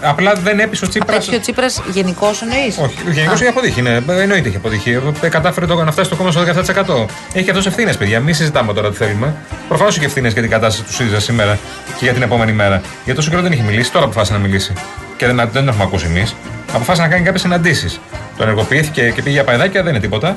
Απλά 0.00 0.34
δεν 0.34 0.58
έπεισε 0.58 0.84
ο 0.84 0.88
Τσίπρας. 0.88 1.16
Απέτυχε 1.16 1.36
ο 1.36 1.40
Τσίπρας 1.40 1.82
γενικώ 1.92 2.30
εννοείς; 2.42 2.78
Όχι, 2.78 2.96
γενικώ 3.10 3.32
έχει 3.32 3.46
αποτύχει. 3.46 3.82
Ναι, 3.82 4.00
εννοείται 4.08 4.48
έχει 4.48 4.56
αποτύχει. 4.56 5.00
Ε, 5.20 5.28
Κατάφερε 5.28 5.66
το, 5.66 5.84
να 5.84 5.92
φτάσει 5.92 6.10
το 6.10 6.16
κόμμα 6.16 6.30
στο 6.30 6.42
17%. 6.42 7.06
Έχει 7.32 7.50
αυτό 7.50 7.62
ευθύνες, 7.68 7.96
παιδιά. 7.96 8.20
Μην 8.20 8.34
συζητάμε 8.34 8.72
τώρα 8.72 8.90
τι 8.90 8.96
θέλουμε. 8.96 9.34
Προφανώς 9.68 9.96
έχει 9.96 10.04
ευθύνες 10.04 10.32
για 10.32 10.42
την 10.42 10.50
κατάσταση 10.50 10.84
του 10.86 10.92
ΣΥΡΙΖΑ 10.92 11.20
σήμερα 11.20 11.58
και 11.86 12.04
για 12.04 12.12
την 12.12 12.22
επόμενη 12.22 12.52
μέρα. 12.52 12.80
Για 13.04 13.14
τόσο 13.14 13.30
καιρό 13.30 13.42
δεν 13.42 13.52
έχει 13.52 13.62
μιλήσει, 13.62 13.92
τώρα 13.92 14.04
αποφάσισε 14.04 14.32
να 14.38 14.38
μιλήσει. 14.38 14.72
Και 15.16 15.26
δεν, 15.26 15.36
δεν 15.36 15.48
τον 15.52 15.68
έχουμε 15.68 15.84
ακούσει 15.84 16.06
εμείς. 16.06 16.34
Αποφάσισε 16.72 17.02
να 17.02 17.08
κάνει 17.12 17.24
κάποιες 17.24 17.40
συναντήσεις. 17.42 18.00
Το 18.36 18.42
ενεργοποιήθηκε 18.42 19.02
και 19.10 19.22
πήγε 19.22 19.30
για 19.34 19.44
παϊδάκια, 19.44 19.82
δεν 19.82 19.92
είναι 19.92 20.00
τίποτα. 20.02 20.36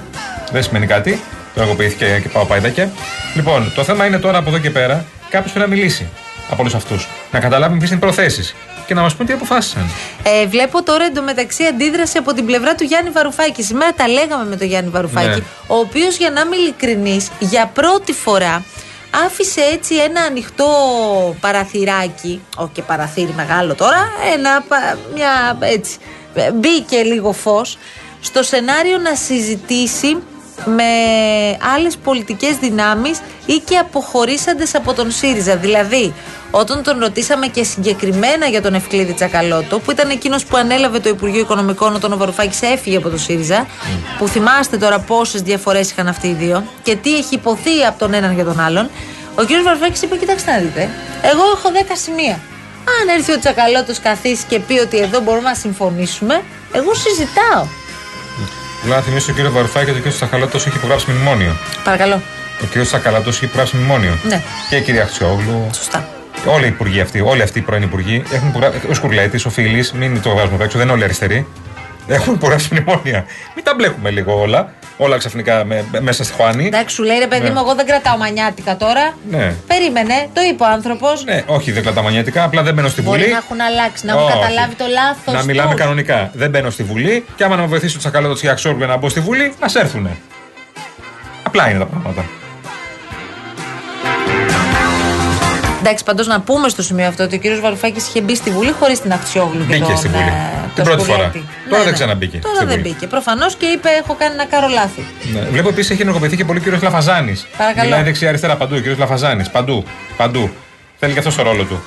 Δεν 0.52 0.64
σημαίνει 0.64 0.86
κάτι. 0.86 1.20
Το 1.54 1.62
ενεργοποιήθηκε 1.62 2.20
και 2.22 2.30
πάω 2.30 2.46
παϊδάκια. 2.46 2.92
Λοιπόν, 3.36 3.72
το 3.76 3.84
θέμα 3.84 4.06
είναι 4.06 4.18
τώρα 4.18 4.38
από 4.38 4.50
εδώ 4.50 4.58
και 4.60 4.70
πέρα 4.70 5.06
κάποιος 5.30 5.52
πρέπει 5.54 5.70
να 5.70 5.76
μιλήσει 5.76 6.10
από 6.50 6.62
όλους 6.62 6.74
αυτούς. 6.76 7.08
Να 7.32 7.40
καταλάβουμε 7.40 7.78
ποιες 7.78 7.90
είναι 7.90 8.00
οι 8.00 8.02
προθέσεις 8.02 8.56
και 8.86 8.94
να 8.94 9.02
μας 9.02 9.16
πούν 9.16 9.26
τι 9.26 9.34
αποφάσισαν. 9.34 9.90
Ε, 10.24 10.46
βλέπω 10.48 10.84
τώρα 10.84 11.06
εντωμεταξύ 11.06 11.64
αντίδραση 11.64 12.18
από 12.18 12.34
την 12.34 12.46
πλευρά 12.46 12.76
του 12.76 12.84
Γιάννη 12.84 13.10
Βαρουφάκη. 13.10 13.64
Σήμερα 13.64 13.92
τα 13.94 14.08
λέγαμε 14.08 14.46
με 14.46 14.56
τον 14.56 14.68
Γιάννη 14.68 14.90
Βαρουφάκη, 14.90 15.28
Ναι. 15.28 15.36
ο 15.68 15.76
οποίος 15.76 16.18
για 16.18 16.30
να 16.30 16.42
είμαι 16.42 16.56
ειλικρινής, 16.56 17.30
για 17.40 17.66
πρώτη 17.74 18.14
φορά 18.14 18.64
άφησε 19.26 19.62
έτσι 19.74 19.96
ένα 19.96 20.22
ανοιχτό 20.22 20.68
παραθυράκι, 21.40 22.42
όχι 22.58 22.70
και 22.74 22.82
παραθύρι 22.82 23.34
μεγάλο 23.36 23.76
τώρα, 23.76 24.08
ένα, 24.34 24.64
πα- 24.68 24.98
μια 25.16 25.58
έτσι, 25.60 25.98
ε, 26.34 26.52
μπήκε 26.52 27.02
λίγο 27.04 27.32
φως, 27.32 27.78
στο 28.22 28.44
σενάριο 28.44 28.98
να 28.98 29.16
συζητήσει 29.16 30.18
με 30.66 30.84
άλλες 31.76 31.98
πολιτικές 31.98 32.56
δυνάμεις 32.56 33.20
ή 33.46 33.62
και 33.66 33.78
αποχωρήσαντες 33.78 34.76
από 34.76 34.94
τον 34.94 35.12
ΣΥΡΙΖΑ. 35.12 35.56
Δηλαδή, 35.56 36.14
όταν 36.52 36.84
τον 36.84 37.00
ρωτήσαμε 37.00 37.48
και 37.48 37.64
συγκεκριμένα 37.64 38.46
για 38.46 38.62
τον 38.62 38.74
Ευκλήδη 38.74 39.14
Τσακαλώτο, 39.14 39.80
που 39.80 39.92
ήταν 39.92 40.10
εκείνος 40.10 40.46
που 40.46 40.58
ανέλαβε 40.58 41.00
το 41.00 41.10
Υπουργείο 41.10 41.40
Οικονομικών 41.40 41.96
όταν 41.96 42.14
ο 42.14 42.18
Βαρουφάκης 42.18 42.62
έφυγε 42.62 42.98
από 42.98 43.10
το 43.10 43.18
ΣΥΡΙΖΑ, 43.18 43.68
που 44.18 44.28
θυμάστε 44.28 44.78
τώρα 44.78 45.00
πόσες 45.00 45.42
διαφορές 45.42 45.92
είχαν 45.92 46.08
αυτοί 46.08 46.28
οι 46.28 46.34
δύο 46.34 46.64
και 46.84 46.96
τι 46.96 47.16
έχει 47.16 47.36
υποθεί 47.36 47.86
από 47.88 48.00
τον 48.00 48.14
έναν 48.14 48.34
για 48.34 48.46
τον 48.46 48.60
άλλον, 48.60 48.90
ο 49.36 49.44
κύριος 49.44 49.64
Βαρουφάκης 49.64 50.02
είπε: 50.02 50.16
Κοιτάξτε 50.16 50.52
να 50.52 50.58
δείτε, 50.58 50.90
εγώ 51.22 51.44
έχω 51.56 51.70
10 51.88 51.92
σημεία. 51.94 52.40
Αν 53.02 53.16
έρθει 53.18 53.32
ο 53.32 53.40
Τσακαλώτος 53.40 54.00
καθίσει 54.00 54.46
και 54.48 54.60
πει 54.60 54.80
ότι 54.80 54.98
εδώ 54.98 55.20
μπορούμε 55.20 55.50
να 55.50 55.56
συμφωνήσουμε, 55.56 56.42
εγώ 56.72 56.94
συζητάω. 56.94 57.81
Δηλαδή, 58.82 59.00
να 59.00 59.06
θυμίσω 59.06 59.26
τον 59.26 59.36
κύριο 59.36 59.52
Βαρουφάκη 59.52 59.90
ότι 59.90 59.92
ο 59.92 60.02
κύριος 60.02 60.16
Τσακαλώτο 60.16 60.58
έχει 60.58 60.78
υπογράψει 60.78 61.12
μνημόνιο. 61.12 61.56
Παρακαλώ. 61.84 62.22
Ο 62.62 62.66
κύριος 62.66 62.88
Τσακαλώτο 62.88 63.30
έχει 63.30 63.46
υπογράψει 63.46 63.76
μνημόνιο. 63.76 64.18
Ναι. 64.24 64.42
Και 64.70 64.76
η 64.76 64.82
κυρία 64.82 65.04
Αξιόγλου. 65.04 65.70
Σωστά. 65.74 66.08
Και 66.44 66.50
Όλοι 66.50 66.66
οι 66.66 66.68
υπουργοί 66.68 67.00
αυτοί, 67.00 67.22
όλοι 67.22 67.42
αυτοί 67.42 67.60
οι 67.60 67.62
πρώην 67.62 67.82
υπουργοί 67.84 68.24
έχουν 68.32 68.48
υπογράψει. 68.48 68.80
Ο 68.90 68.94
Σκουρλέτης, 68.94 69.46
ο 69.46 69.50
Φίλης, 69.50 69.92
μην 69.92 70.22
το 70.22 70.30
βγάζουμε 70.30 70.56
απ' 70.56 70.62
έξω, 70.62 70.78
δεν 70.78 70.86
είναι 70.86 70.96
όλοι 70.96 71.04
αριστεροί. 71.04 71.48
Έχουν 72.08 72.34
υπογράψει 72.34 72.70
μνημόνια. 72.72 73.26
Μην 73.56 73.64
τα 73.64 73.74
μπλέκουμε 73.76 74.10
λίγο 74.10 74.40
όλα. 74.40 74.74
Όλα 75.04 75.18
ξαφνικά 75.18 75.64
με, 75.66 75.86
με- 75.92 76.00
μέσα 76.02 76.24
στη 76.24 76.34
Χουάνη. 76.34 76.66
Εντάξει, 76.66 76.96
σου 76.96 77.04
λέει 77.04 77.18
ρε 77.20 77.28
παιδί 77.28 77.44
Ναι. 77.44 77.50
μου, 77.52 77.60
εγώ 77.60 77.76
δεν 77.76 77.86
κρατάω 77.86 78.18
μανιάτικα 78.18 78.78
τώρα. 78.78 79.14
Ναι. 79.30 79.54
Περίμενε, 79.68 80.28
το 80.34 80.42
είπε 80.42 80.64
ο 80.64 80.68
άνθρωπος. 80.68 81.24
Ναι, 81.24 81.44
όχι, 81.46 81.72
δεν 81.72 81.84
κρατάω 81.84 82.04
μανιατικά, 82.04 82.44
απλά 82.44 82.62
δεν 82.64 82.74
μπαίνω 82.74 82.88
στη 82.88 83.02
Μπορεί 83.02 83.20
Βουλή. 83.20 83.32
να 83.32 83.38
έχουν 83.38 83.62
αλλάξει, 83.62 84.06
να 84.06 84.12
έχουν 84.12 84.24
Όχι. 84.24 84.34
καταλάβει 84.40 84.76
το 84.76 84.86
λάθος. 84.88 85.34
Να 85.34 85.44
μιλάμε 85.44 85.74
κανονικά. 85.74 86.30
Δεν 86.34 86.50
μπαίνω 86.50 86.70
στη 86.70 86.84
Βουλή 86.84 87.26
και 87.36 87.44
άμα 87.44 87.56
να 87.56 87.62
με 87.62 87.68
βοηθήσει 87.68 87.96
ο 87.96 88.00
Τσακαλώτο 88.00 88.40
και 88.40 88.46
η 88.46 88.50
Αξιόγλου 88.50 88.86
να 88.88 88.98
μπω 88.98 89.10
στη 89.10 89.20
Βουλή, 89.20 89.44
α 89.44 89.80
έρθουν. 89.80 90.10
Απλά 91.44 91.70
είναι 91.70 91.80
τα 91.80 91.86
πράγματα. 91.86 92.26
Εντάξει, 95.84 96.04
πάντως 96.04 96.28
να 96.28 96.40
πούμε 96.42 96.70
στο 96.70 96.82
σημείο 96.82 97.08
αυτό 97.08 97.24
ότι 97.24 97.36
ο 97.36 97.40
κύριος 97.40 97.60
Βαρουφάκης 97.60 98.08
είχε 98.08 98.22
μπει 98.22 98.36
στη 98.36 98.50
Βουλή 98.50 98.72
χωρίς 98.80 99.00
την 99.02 99.14
Αξιόγλου 99.14 99.60
και 99.60 99.74
Μπήκε 99.74 99.84
τον, 99.84 99.98
στη 99.98 100.08
Βουλή. 100.08 100.24
ε, 100.24 100.66
Την 100.66 100.76
τον 100.76 100.86
πρώτη 100.86 101.04
φορά. 101.04 101.24
Σκουλέτη. 101.28 101.48
Τώρα 101.70 101.84
δεν 101.84 101.94
ξαναμπήκε 101.94 102.38
Τώρα 102.38 102.56
στη 102.56 102.66
δεν 102.66 102.78
Βουλή. 102.78 102.90
μπήκε. 102.94 103.08
Προφανώς 103.08 103.56
και 103.56 103.66
είπε: 103.66 103.90
Έχω 104.04 104.16
κάνει 104.20 104.34
ένα 104.34 104.46
κάρο 104.46 104.68
λάθη. 104.68 105.06
Ναι. 105.34 105.40
Βλέπω 105.52 105.70
επίσης 105.70 105.92
έχει 105.92 106.02
ενεργοποιηθεί 106.02 106.36
και 106.36 106.46
πολύ 106.46 106.60
ο 106.60 106.62
κύριος 106.62 106.82
Λαφαζάνης. 106.82 107.48
Παρακαλώ. 107.58 107.88
Μιλάει 107.90 108.04
δεξιά-αριστερά 108.04 108.56
παντού. 108.56 108.76
Ο 108.76 108.78
κύριος 108.80 108.98
Λαφαζάνης. 108.98 109.50
Παντού. 109.50 109.84
Παντού. 110.18 110.50
Θέλει 111.00 111.14
και 111.14 111.20
αυτός 111.20 111.36
το 111.36 111.42
ρόλο 111.44 111.64
του. 111.64 111.82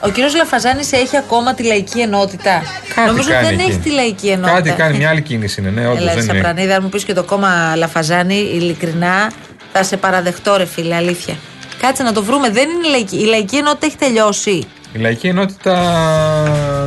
Ο 0.00 0.08
κύριος 0.08 0.34
Λαφαζάνης 0.34 0.92
έχει 0.92 1.16
ακόμα 1.16 1.54
τη 1.54 1.62
λαϊκή 1.62 2.00
ενότητα. 2.00 2.62
Κάτι 2.94 3.06
Νομίζω 3.08 3.28
κάνει 3.30 3.46
δεν 3.46 3.58
εκεί. 3.58 3.70
έχει 3.70 3.78
τη 3.78 3.90
λαϊκή 3.90 4.28
ενότητα. 4.28 4.56
Κάτι 4.56 4.70
κάνει, 4.70 4.96
μια 4.96 5.08
άλλη 5.08 5.22
κίνηση 5.22 5.60
είναι. 5.60 5.70
Ναι, 5.70 5.86
όντως 5.88 6.02
Έλα, 6.02 6.14
δεν 6.14 6.22
σε 6.22 6.30
είναι. 6.32 6.40
πρανίδα, 6.40 6.74
αν 6.74 6.80
μου 6.82 6.88
πεις 6.88 7.04
και 7.04 7.12
το 7.12 7.22
κόμμα 7.22 7.76
Λαφαζάνη, 7.76 8.34
ειλικρινά 8.34 9.30
θα 9.72 9.82
σε 9.82 9.96
παραδεχτώ, 9.96 10.56
ρε 10.56 10.64
φίλε, 10.64 10.94
αλήθεια. 10.94 11.34
Κάτσε 11.82 12.02
να 12.02 12.12
το 12.12 12.22
βρούμε. 12.22 12.50
Δεν 12.50 12.68
είναι 12.68 12.86
η 12.86 12.90
λαϊκή. 12.90 13.16
Η 13.16 13.24
λαϊκή 13.24 13.56
ενότητα 13.56 13.86
έχει 13.86 13.96
τελειώσει. 13.96 14.66
Η 14.94 14.98
λαϊκή 14.98 15.26
ενότητα. 15.26 15.74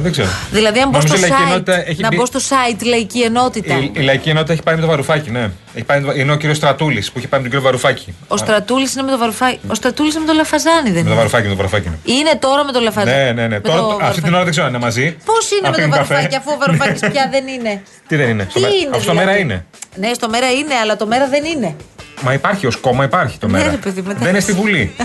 Δεν 0.01 0.11
ξέρω. 0.11 0.27
Δηλαδή, 0.51 0.79
αν 0.79 0.89
μπω 0.89 0.97
Νομίζω 0.97 1.15
στο 1.17 1.25
η 1.25 1.29
λαϊκή 1.29 1.43
site, 1.45 1.51
ενότητα 1.51 1.89
έχει 1.89 2.01
να 2.01 2.07
μπει- 2.07 2.17
μπω 2.19 2.25
στο 2.25 2.39
site 2.39 2.85
Λαϊκή 2.85 3.21
Ενότητα. 3.21 3.73
Η, 3.77 3.91
η 3.93 3.99
λαϊκή 4.01 4.29
ενότητα 4.29 4.53
έχει 4.53 4.61
πάει 4.63 4.75
με 4.75 4.81
το 4.81 4.87
βαρουφάκι, 4.87 5.31
ναι. 5.31 5.49
Έχει 5.75 5.85
πάει, 5.85 5.99
με 5.99 6.07
το- 6.13 6.19
είναι 6.19 6.31
ο 6.31 6.35
κύριος 6.35 6.57
Στρατούλης 6.57 7.11
που 7.11 7.17
έχει 7.17 7.27
πάει 7.27 7.41
με 7.41 7.47
τον 7.49 7.55
κύριο 7.59 7.61
Βαρουφάκη. 7.71 8.13
Ο 8.27 8.37
Στρατούλης 8.37 8.93
είναι 8.93 9.03
με 9.03 9.11
το 9.11 9.17
βαρουφάκι. 9.17 9.59
Ο 9.67 9.73
Στρατούλης 9.73 10.13
είναι 10.13 10.23
με 10.25 10.31
το 10.31 10.37
λαφαζάνι, 10.37 10.89
δεν 10.89 10.93
Με 10.93 10.99
το 11.01 11.05
είναι; 11.05 11.15
βαρουφάκι, 11.15 11.43
με 11.43 11.49
το 11.49 11.55
βαρουφάκι. 11.55 11.89
Ναι, 11.89 12.13
Είναι 12.13 12.35
τώρα 12.39 12.63
με 12.65 12.71
το 12.71 12.79
λαφαζάνι. 12.79 13.15
ναι, 13.17 13.23
ναι. 13.31 13.41
ναι. 13.41 13.47
Με 13.47 13.59
Τώρα, 13.59 13.77
το 13.77 13.83
αυτή 13.85 13.95
βαρουφάκι. 14.01 14.21
την 14.21 14.33
ώρα 14.33 14.43
δεν 14.43 14.51
ξέρω 14.51 14.65
αν 14.67 14.73
είναι 14.73 14.83
μαζί. 14.83 15.15
Πώς 15.25 15.51
είναι 15.51 15.67
Αν 15.67 15.69
με 15.71 15.77
το 15.77 15.81
πίνουν 15.83 15.91
καφέ. 15.97 16.13
βαρουφάκι, 16.13 16.35
αφού 16.35 16.51
ο 16.53 16.57
βαρουφάκι 16.59 16.99
πια 17.13 17.27
δεν 17.31 17.47
είναι; 17.47 17.81
Τι 18.07 18.15
δεν 18.15 18.29
είναι; 18.29 18.43
Τι 18.43 18.49
στο 18.51 18.59
μέ- 18.59 18.71
είναι, 18.73 18.89
Αυτό 18.91 19.01
στο 19.01 19.11
δηλαδή; 19.11 19.27
μέρα 19.27 19.39
είναι. 19.39 19.65
Ναι, 19.95 20.13
στο 20.13 20.29
μέρα 20.29 20.51
είναι, 20.51 20.73
αλλά 20.83 20.95
το 20.95 21.05
μέρα 21.07 21.27
δεν 21.27 21.43
είναι. 21.45 21.75
Μα 22.21 22.33
υπάρχει 22.33 22.67
ως 22.67 22.75
κόμμα, 22.75 23.03
υπάρχει 23.03 23.37
το 23.37 23.47
Ναι, 23.47 23.57
μέρα. 23.57 23.71
ρε 23.71 23.77
παιδί, 23.77 24.01
μετά- 24.01 24.19
δεν 24.19 24.29
είναι 24.29 24.39
στη 24.39 24.51
Βουλή. 24.53 24.95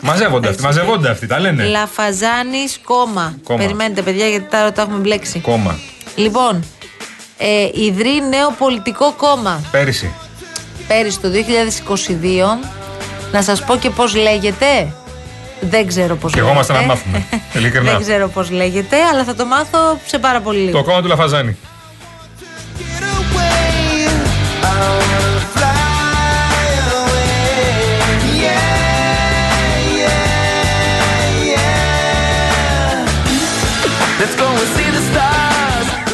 μαζεύονται 0.00 0.48
αυτοί, 0.48 0.62
μαζεύονται 0.62 1.10
αυτοί, 1.10 1.26
τα 1.26 1.40
λένε. 1.40 1.64
Λαφαζάνης 1.64 2.78
κόμμα. 2.84 3.24
Ναι. 3.24 3.36
Κόμμα. 3.44 3.58
Περιμένετε, 3.58 4.02
παιδιά, 4.02 4.26
γιατί 4.26 4.46
τώρα 4.50 4.72
το 4.72 4.80
έχουμε 4.80 4.98
μπλέξει. 4.98 5.38
Κόμμα. 5.38 5.78
Λοιπόν, 6.14 6.64
ε, 7.38 7.68
ιδρύει 7.84 8.22
νέο 8.28 8.50
πολιτικό 8.58 9.12
κόμμα 9.16 9.60
Πέρυσι. 9.70 10.10
πέρυσι 10.88 11.20
το 11.20 11.28
2022. 11.30 12.58
Να 13.32 13.42
σας 13.42 13.64
πω 13.64 13.76
και 13.76 13.90
πώς 13.90 14.14
λέγεται. 14.14 14.92
Δεν 15.60 15.86
ξέρω 15.86 16.16
πώς 16.16 16.32
Και 16.32 16.38
εγώ 16.38 16.48
λέγεται. 16.48 16.72
είμαστε 16.72 16.86
να 16.86 16.94
μάθουμε. 16.94 17.24
Ειλικρινά. 17.56 17.90
Δεν 17.90 18.00
ξέρω 18.00 18.28
πώς 18.28 18.50
λέγεται, 18.50 18.96
αλλά 19.12 19.24
θα 19.24 19.34
το 19.34 19.44
μάθω 19.46 19.98
σε 20.06 20.18
πάρα 20.18 20.40
πολύ 20.40 20.58
λίγο. 20.58 20.78
Το 20.78 20.84
κόμμα 20.84 21.02
του 21.02 21.08
Λαφαζάνη. 21.08 21.56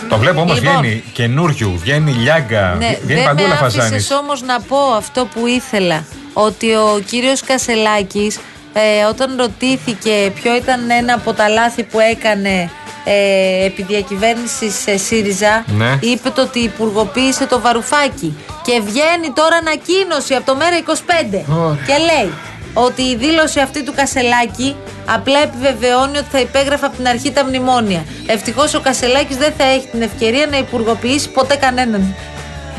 Το 0.08 0.18
βλέπω 0.20 0.40
όμως 0.40 0.60
Λοιπόν. 0.60 0.80
βγαίνει 0.80 1.02
καινούριου, 1.12 1.78
βγαίνει 1.78 2.12
λιάγκα, 2.12 2.74
Ναι, 2.78 2.96
βγαίνει 3.02 3.20
δεν 3.20 3.24
παντού 3.24 3.42
ο 3.42 3.46
με 3.46 3.52
Λαφαζάνη. 3.52 3.88
άφησες 3.94 4.10
όμως 4.10 4.42
να 4.42 4.60
πω 4.60 4.76
αυτό 4.96 5.24
που 5.34 5.46
ήθελα 5.46 6.04
ότι 6.32 6.72
ο 6.74 7.00
κύριος 7.06 7.40
Κασελάκης 7.40 8.38
ε, 8.72 9.04
όταν 9.08 9.36
ρωτήθηκε 9.38 10.32
ποιο 10.42 10.56
ήταν 10.56 10.90
ένα 10.90 11.14
από 11.14 11.32
τα 11.32 11.48
λάθη 11.48 11.82
που 11.82 12.00
έκανε 12.00 12.70
ε, 13.04 13.64
επί 13.64 13.82
διακυβέρνησης 13.82 14.86
ε, 14.86 14.96
ΣΥΡΙΖΑ 14.96 15.64
Ναι. 15.76 15.98
είπε 16.00 16.30
το 16.30 16.42
ότι 16.42 16.58
υπουργοποίησε 16.58 17.46
το 17.46 17.60
βαρουφάκι 17.60 18.36
και 18.64 18.80
βγαίνει 18.84 19.30
τώρα 19.34 19.56
ανακοίνωση 19.56 20.34
από 20.34 20.46
το 20.46 20.54
ΜΕΡΑ 20.56 20.76
25 20.86 21.54
Ωραία. 21.58 21.78
και 21.86 21.92
λέει 21.92 22.32
ότι 22.74 23.02
η 23.02 23.16
δήλωση 23.16 23.60
αυτή 23.60 23.84
του 23.84 23.94
Κασελάκη 23.96 24.76
απλά 25.06 25.38
επιβεβαιώνει 25.38 26.18
ότι 26.18 26.26
θα 26.30 26.40
υπέγραφε 26.40 26.86
από 26.86 26.96
την 26.96 27.08
αρχή 27.08 27.32
τα 27.32 27.44
μνημόνια. 27.44 28.04
Ευτυχώς 28.26 28.74
ο 28.74 28.80
Κασελάκης 28.80 29.36
δεν 29.36 29.52
θα 29.58 29.64
έχει 29.64 29.86
την 29.86 30.02
ευκαιρία 30.02 30.46
να 30.46 30.58
υπουργοποιήσει 30.58 31.30
ποτέ 31.30 31.56
κανέναν. 31.56 32.14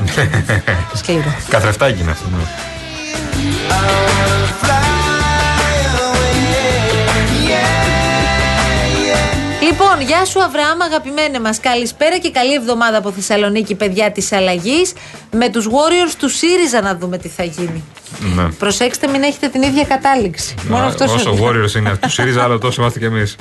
Σκληρό. 0.93 1.35
Καθρεφτάκι 1.49 2.01
είναι 2.01 2.11
αυτό. 2.11 2.27
Λοιπόν, 9.65 10.01
γεια 10.01 10.25
σου 10.25 10.43
Αβραάμ, 10.43 10.81
αγαπημένε 10.81 11.39
μας. 11.39 11.59
Καλησπέρα 11.59 12.17
και 12.17 12.31
καλή 12.31 12.53
εβδομάδα 12.53 12.97
από 12.97 13.11
Θεσσαλονίκη, 13.11 13.75
παιδιά 13.75 14.11
της 14.11 14.31
αλλαγής. 14.31 14.93
Με 15.31 15.49
τους 15.49 15.67
Warriors 15.67 16.13
του 16.19 16.29
ΣΥΡΙΖΑ 16.29 16.81
να 16.81 16.95
δούμε 16.95 17.17
τι 17.17 17.27
θα 17.27 17.43
γίνει. 17.43 17.83
Ναι. 18.35 18.43
Προσέξτε, 18.51 19.07
μην 19.07 19.23
έχετε 19.23 19.47
την 19.47 19.61
ίδια 19.61 19.83
κατάληξη. 19.83 20.55
Μόνο 20.69 20.83
Α, 20.83 20.87
αυτός 20.87 21.09
σου 21.09 21.15
Όσο 21.15 21.33
λέω. 21.33 21.49
Warriors 21.49 21.75
είναι 21.75 21.89
αυτού 21.89 22.07
του 22.07 22.13
ΣΥΡΙΖΑ, 22.13 22.43
άλλο 22.43 22.57
τόσο 22.57 22.81
είμαστε 22.81 22.99
κι 22.99 23.05
εμείς. 23.05 23.35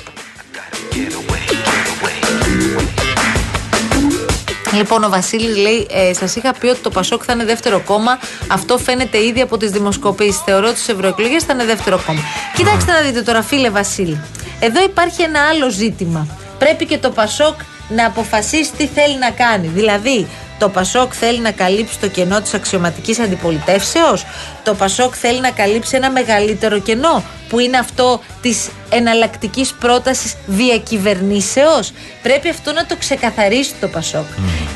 Λοιπόν, 4.76 5.04
ο 5.04 5.09
Βασίλης 5.09 5.57
λέει: 5.57 5.87
ε, 5.90 6.12
Σας 6.14 6.37
είχα 6.37 6.52
πει 6.52 6.66
ότι 6.66 6.81
το 6.81 6.90
Πασόκ 6.90 7.23
θα 7.26 7.33
είναι 7.33 7.45
δεύτερο 7.45 7.81
κόμμα. 7.81 8.19
Αυτό 8.49 8.78
φαίνεται 8.78 9.25
ήδη 9.25 9.40
από 9.40 9.57
τις 9.57 9.71
δημοσκοπήσεις. 9.71 10.43
Θεωρώ 10.45 10.66
ότι 10.69 10.76
στις 10.78 10.88
ευρωεκλογές 10.95 11.43
θα 11.45 11.52
είναι 11.52 11.64
δεύτερο 11.64 12.02
κόμμα. 12.07 12.21
Κοιτάξτε 12.57 12.93
να 12.93 13.00
δείτε 13.00 13.23
τώρα, 13.23 13.43
φίλε 13.43 13.71
Βασίλη. 13.71 14.21
Εδώ 14.61 14.83
υπάρχει 14.83 15.23
ένα 15.23 15.40
άλλο 15.40 15.71
ζήτημα. 15.71 16.26
Πρέπει 16.59 16.87
και 16.87 16.99
το 16.99 17.11
Πασόκ 17.11 17.61
να 17.88 18.07
αποφασίσει 18.07 18.73
τι 18.76 18.87
θέλει 18.87 19.19
να 19.19 19.31
κάνει. 19.31 19.66
Δηλαδή, 19.66 20.26
το 20.58 20.68
Πασόκ 20.68 21.12
θέλει 21.16 21.40
να 21.40 21.50
καλύψει 21.50 21.99
το 21.99 22.08
κενό 22.08 22.40
της 22.40 22.54
αξιωματικής 22.54 23.18
αντιπολιτεύσεως; 23.18 24.25
Το 24.64 24.75
Πασόκ 24.75 25.14
θέλει 25.16 25.40
να 25.40 25.50
καλύψει 25.50 25.96
ένα 25.96 26.11
μεγαλύτερο 26.11 26.78
κενό 26.78 27.23
που 27.49 27.58
είναι 27.58 27.76
αυτό 27.76 28.20
της 28.40 28.68
εναλλακτικής 28.90 29.75
πρότασης 29.80 30.37
διακυβερνήσεως; 30.46 31.92
Πρέπει 32.23 32.49
αυτό 32.49 32.73
να 32.73 32.87
το 32.87 32.96
ξεκαθαρίσει 32.96 33.73
το 33.80 33.88
Πασόκ 33.88 34.26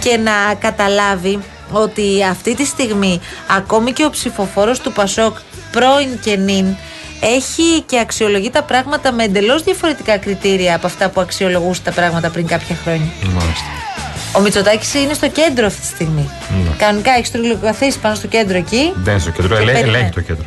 και 0.01 0.17
να 0.17 0.55
καταλάβει 0.59 1.39
ότι 1.71 2.25
αυτή 2.31 2.55
τη 2.55 2.65
στιγμή 2.65 3.21
ακόμη 3.57 3.93
και 3.93 4.05
ο 4.05 4.11
ψηφοφόρος 4.11 4.81
του 4.81 4.93
Πασόκ 4.93 5.37
πρώην 5.71 6.21
και 6.21 6.37
νυν 6.37 6.77
έχει 7.21 7.83
και 7.87 7.99
αξιολογεί 7.99 8.51
τα 8.51 8.63
πράγματα 8.63 9.13
με 9.13 9.25
εντελώς 9.25 9.63
διαφορετικά 9.63 10.19
κριτήρια 10.19 10.75
από 10.75 10.87
αυτά 10.87 11.09
που 11.09 11.21
αξιολογούσε 11.21 11.81
τα 11.81 11.93
πράγματα 11.93 12.31
πριν 12.31 12.47
κάποια 12.47 12.77
χρόνια. 12.85 13.11
Μάλιστα. 13.23 13.88
Ο 14.37 14.41
Μητσοτάκης 14.41 14.95
είναι 14.95 15.13
στο 15.15 15.29
κέντρο 15.29 15.67
αυτή 15.67 15.81
τη 15.81 15.87
στιγμή. 15.87 16.31
Ναι. 16.65 16.71
Κανονικά 16.79 17.13
έχεις 17.13 17.31
τριγλυκοθήσει 17.31 17.99
πάνω 17.99 18.15
στο 18.15 18.27
κέντρο 18.27 18.57
εκεί. 18.57 18.93
Δεν 18.95 19.13
είναι 19.13 19.23
στο 19.23 19.31
κέντρο, 19.31 19.57
Και 19.57 19.63
ελέ- 19.63 19.75
περιμένει. 19.75 19.97
ελέγχει 19.97 20.15
το 20.15 20.21
κέντρο. 20.21 20.45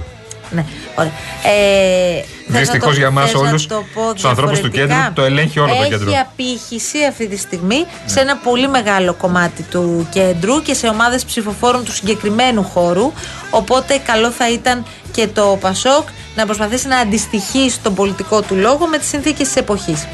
Ναι, 0.53 0.65
ωραία. 0.95 1.11
Ε, 1.43 2.23
θες 2.51 2.59
Δυστυχώς 2.59 2.88
να 2.88 2.93
το- 2.93 2.97
για 3.00 3.07
εμάς 3.07 3.25
θες 3.31 3.41
να 3.41 3.47
όλους, 3.47 3.67
το 3.67 3.83
πω 3.93 4.13
τους 4.13 4.25
ανθρώπους 4.25 4.59
του 4.59 4.69
διαφορετικά; 4.69 5.00
κέντρου, 5.00 5.13
το 5.13 5.21
ελέγχει 5.21 5.59
όλο 5.59 5.73
το 5.75 5.81
Έχει 5.81 5.89
κέντρο. 5.89 6.09
Ναι. 6.11 6.19
απήχηση 6.19 6.97
αυτή 7.09 7.27
τη 7.27 7.38
στιγμή 7.38 7.85
σε 8.05 8.19
ένα 8.19 8.35
πολύ 8.38 8.67
μεγάλο 8.67 9.13
κομμάτι 9.13 9.63
του 9.63 10.07
κέντρου 10.11 10.61
και 10.61 10.73
σε 10.73 10.88
ομάδες 10.88 11.25
ψηφοφόρων 11.25 11.83
του 11.85 11.93
συγκεκριμένου 11.93 12.63
χώρου. 12.63 13.11
Οπότε 13.50 13.97
καλό 14.05 14.31
θα 14.31 14.51
ήταν 14.51 14.85
και 15.11 15.27
το 15.27 15.57
Πασόκ 15.61 16.07
να 16.35 16.45
προσπαθήσει 16.45 16.88
να 16.88 16.97
αντιστοιχίσει 16.97 17.79
τον 17.79 17.93
πολιτικό 17.95 18.41
του 18.41 18.55
λόγο 18.55 18.88
με 18.88 18.97
τις 18.97 19.07
συνθήκες 19.07 19.47
της 19.47 19.55
εποχής. 19.55 20.07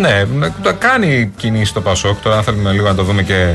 Ναι, 0.00 0.24
να- 0.34 0.52
το 0.62 0.74
κάνει 0.78 1.32
κινήσει 1.36 1.72
το 1.74 1.80
Πασόκ. 1.80 2.20
Τώρα, 2.22 2.36
αν 2.36 2.42
θέλουμε 2.42 2.72
λίγο 2.72 2.86
να 2.88 2.94
το 2.94 3.02
δούμε 3.02 3.22
και 3.22 3.54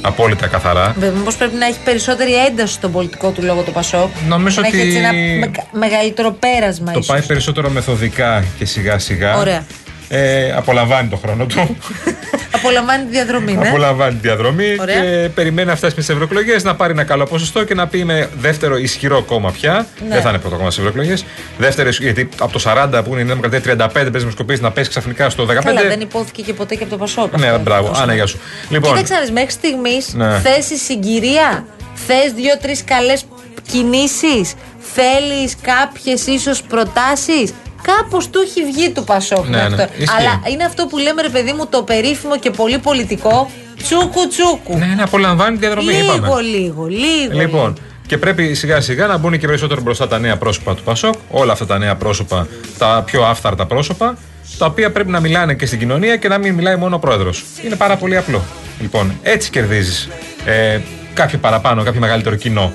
απόλυτα 0.00 0.46
καθαρά. 0.46 0.94
Βέβαια, 0.98 1.18
μήπως 1.18 1.36
πρέπει 1.36 1.54
να 1.56 1.66
έχει 1.66 1.78
περισσότερη 1.84 2.34
ένταση 2.46 2.72
στον 2.74 2.92
πολιτικό 2.92 3.30
του 3.30 3.42
λόγο 3.42 3.62
το 3.62 3.70
Πασόκ. 3.70 4.08
Νομίζω 4.28 4.60
να 4.60 4.66
έχει 4.66 4.76
ότι 4.76 4.86
έτσι 4.86 4.98
ένα 4.98 5.12
με- 5.12 5.50
μεγαλύτερο 5.72 6.30
πέρασμα 6.32 6.86
Το 6.92 6.98
ίσως. 6.98 7.06
πάει 7.06 7.22
περισσότερο 7.22 7.70
μεθοδικά 7.70 8.44
και 8.58 8.64
σιγά 8.64 8.98
σιγά. 8.98 9.36
Ωραία. 9.38 9.64
Ε, 10.14 10.52
απολαμβάνει 10.56 11.08
το 11.08 11.16
χρόνο 11.16 11.46
του. 11.46 11.76
Απολαμβάνει 12.56 13.04
τη 13.04 13.10
διαδρομή, 13.10 13.52
ναι. 13.52 13.68
Απολαμβάνει 13.68 14.14
τη 14.14 14.20
διαδρομή 14.20 14.76
Ωραία. 14.80 15.00
και 15.00 15.28
περιμένει 15.34 15.68
να 15.68 15.76
φτάσει 15.76 15.92
στις 15.92 16.08
ευρωεκλογές 16.08 16.64
να 16.64 16.74
πάρει 16.74 16.92
ένα 16.92 17.04
καλό 17.04 17.24
ποσοστό 17.24 17.64
και 17.64 17.74
να 17.74 17.86
πει 17.86 17.98
είμαι 17.98 18.28
δεύτερο 18.40 18.76
ισχυρό 18.76 19.22
κόμμα 19.22 19.50
πια. 19.50 19.86
Ναι. 20.08 20.14
Δεν 20.14 20.22
θα 20.22 20.28
είναι 20.28 20.38
πρώτο 20.38 20.56
κόμμα 20.56 20.70
στις 20.70 20.84
ευρωεκλογές. 20.84 21.24
Δεύτερο, 21.58 21.88
ισχυ- 21.88 22.02
γιατί 22.04 22.28
από 22.38 22.52
το 22.52 22.58
40 22.64 23.02
που 23.04 23.10
είναι 23.12 23.20
η 23.20 23.24
Νέα 23.24 23.34
Δημοκρατία 23.34 23.60
35 23.86 23.92
παίζεις 23.92 24.10
δημοσκοπήσει 24.20 24.62
να 24.62 24.70
πέσει 24.70 24.88
ξαφνικά 24.88 25.30
στο 25.30 25.44
15. 25.46 25.62
Καλά, 25.64 25.82
δεν 25.88 26.00
υπόθηκε 26.00 26.42
και 26.42 26.52
ποτέ 26.52 26.74
και 26.74 26.82
από 26.82 26.92
το 26.92 26.98
Πασόκ. 26.98 27.38
Ναι, 27.38 27.46
αυτό. 27.46 27.58
μπράβο. 27.62 27.88
Όσο- 27.90 28.02
Άνα, 28.02 28.14
γεια 28.14 28.26
σου. 28.26 28.38
Λοιπόν, 28.68 28.90
Κοίταξε, 28.90 29.14
να 29.14 29.20
δεις, 29.20 29.30
μέχρι 29.30 29.50
στιγμής 29.50 30.14
Ναι. 30.14 30.38
θες 30.38 30.80
συγκυρία, 30.84 31.66
θες 31.94 32.32
δύο-τρεις 32.36 32.84
καλές 32.84 33.24
κινήσεις, 33.70 34.52
θέλεις 34.94 35.56
κάποιες 35.62 36.26
ίσως 36.26 36.62
προτάσεις. 36.62 37.52
Κάπως 37.90 38.30
του 38.30 38.40
έχει 38.46 38.64
βγει 38.64 38.90
του 38.90 39.04
Πασόκ. 39.04 39.44
Ναι, 39.48 39.56
μέχρι 39.56 39.70
ναι, 39.70 39.76
τώρα. 39.76 39.88
ισχύει. 39.96 40.16
Αλλά 40.18 40.40
είναι 40.50 40.64
αυτό 40.64 40.86
που 40.86 40.98
λέμε, 40.98 41.22
ρε 41.22 41.28
παιδί 41.28 41.52
μου, 41.52 41.66
το 41.66 41.82
περίφημο 41.82 42.38
και 42.38 42.50
πολύ 42.50 42.78
πολιτικό 42.78 43.50
τσούκου 43.82 44.28
τσούκου. 44.28 44.78
ναι, 44.78 44.86
ναι, 44.96 45.02
απολαμβάνει 45.02 45.56
τη 45.56 45.60
διαδρομή. 45.66 45.92
λίγο, 45.92 46.14
είπαμε. 46.14 46.40
λίγο, 46.40 46.86
λίγο. 46.86 47.38
Λοιπόν, 47.40 47.78
και 48.06 48.18
πρέπει 48.18 48.54
σιγά 48.54 48.80
σιγά 48.80 49.06
να 49.06 49.16
μπουν 49.16 49.38
και 49.38 49.46
περισσότερο 49.46 49.80
μπροστά 49.80 50.08
τα 50.08 50.18
νέα 50.18 50.36
πρόσωπα 50.36 50.74
του 50.74 50.82
Πασόκ, 50.82 51.14
όλα 51.30 51.52
αυτά 51.52 51.66
τα 51.66 51.78
νέα 51.78 51.94
πρόσωπα, 51.94 52.46
τα 52.78 53.02
πιο 53.06 53.24
άφθαρτα 53.24 53.66
πρόσωπα, 53.66 54.16
τα 54.58 54.66
οποία 54.66 54.92
πρέπει 54.92 55.10
να 55.10 55.20
μιλάνε 55.20 55.54
και 55.54 55.66
στην 55.66 55.78
κοινωνία 55.78 56.16
και 56.16 56.28
να 56.28 56.38
μην 56.38 56.54
μιλάει 56.54 56.76
μόνο 56.76 56.96
ο 56.96 56.98
πρόεδρος. 56.98 57.44
Είναι 57.64 57.76
πάρα 57.76 57.96
πολύ 57.96 58.16
απλό. 58.16 58.42
Λοιπόν, 58.80 59.18
έτσι 59.22 59.50
κερδίζεις 59.50 60.08
ε, 60.44 60.80
κάποιο 61.14 61.38
παραπάνω, 61.38 61.82
κάποιο 61.82 62.00
μεγαλύτερο 62.00 62.36
κοινό. 62.36 62.72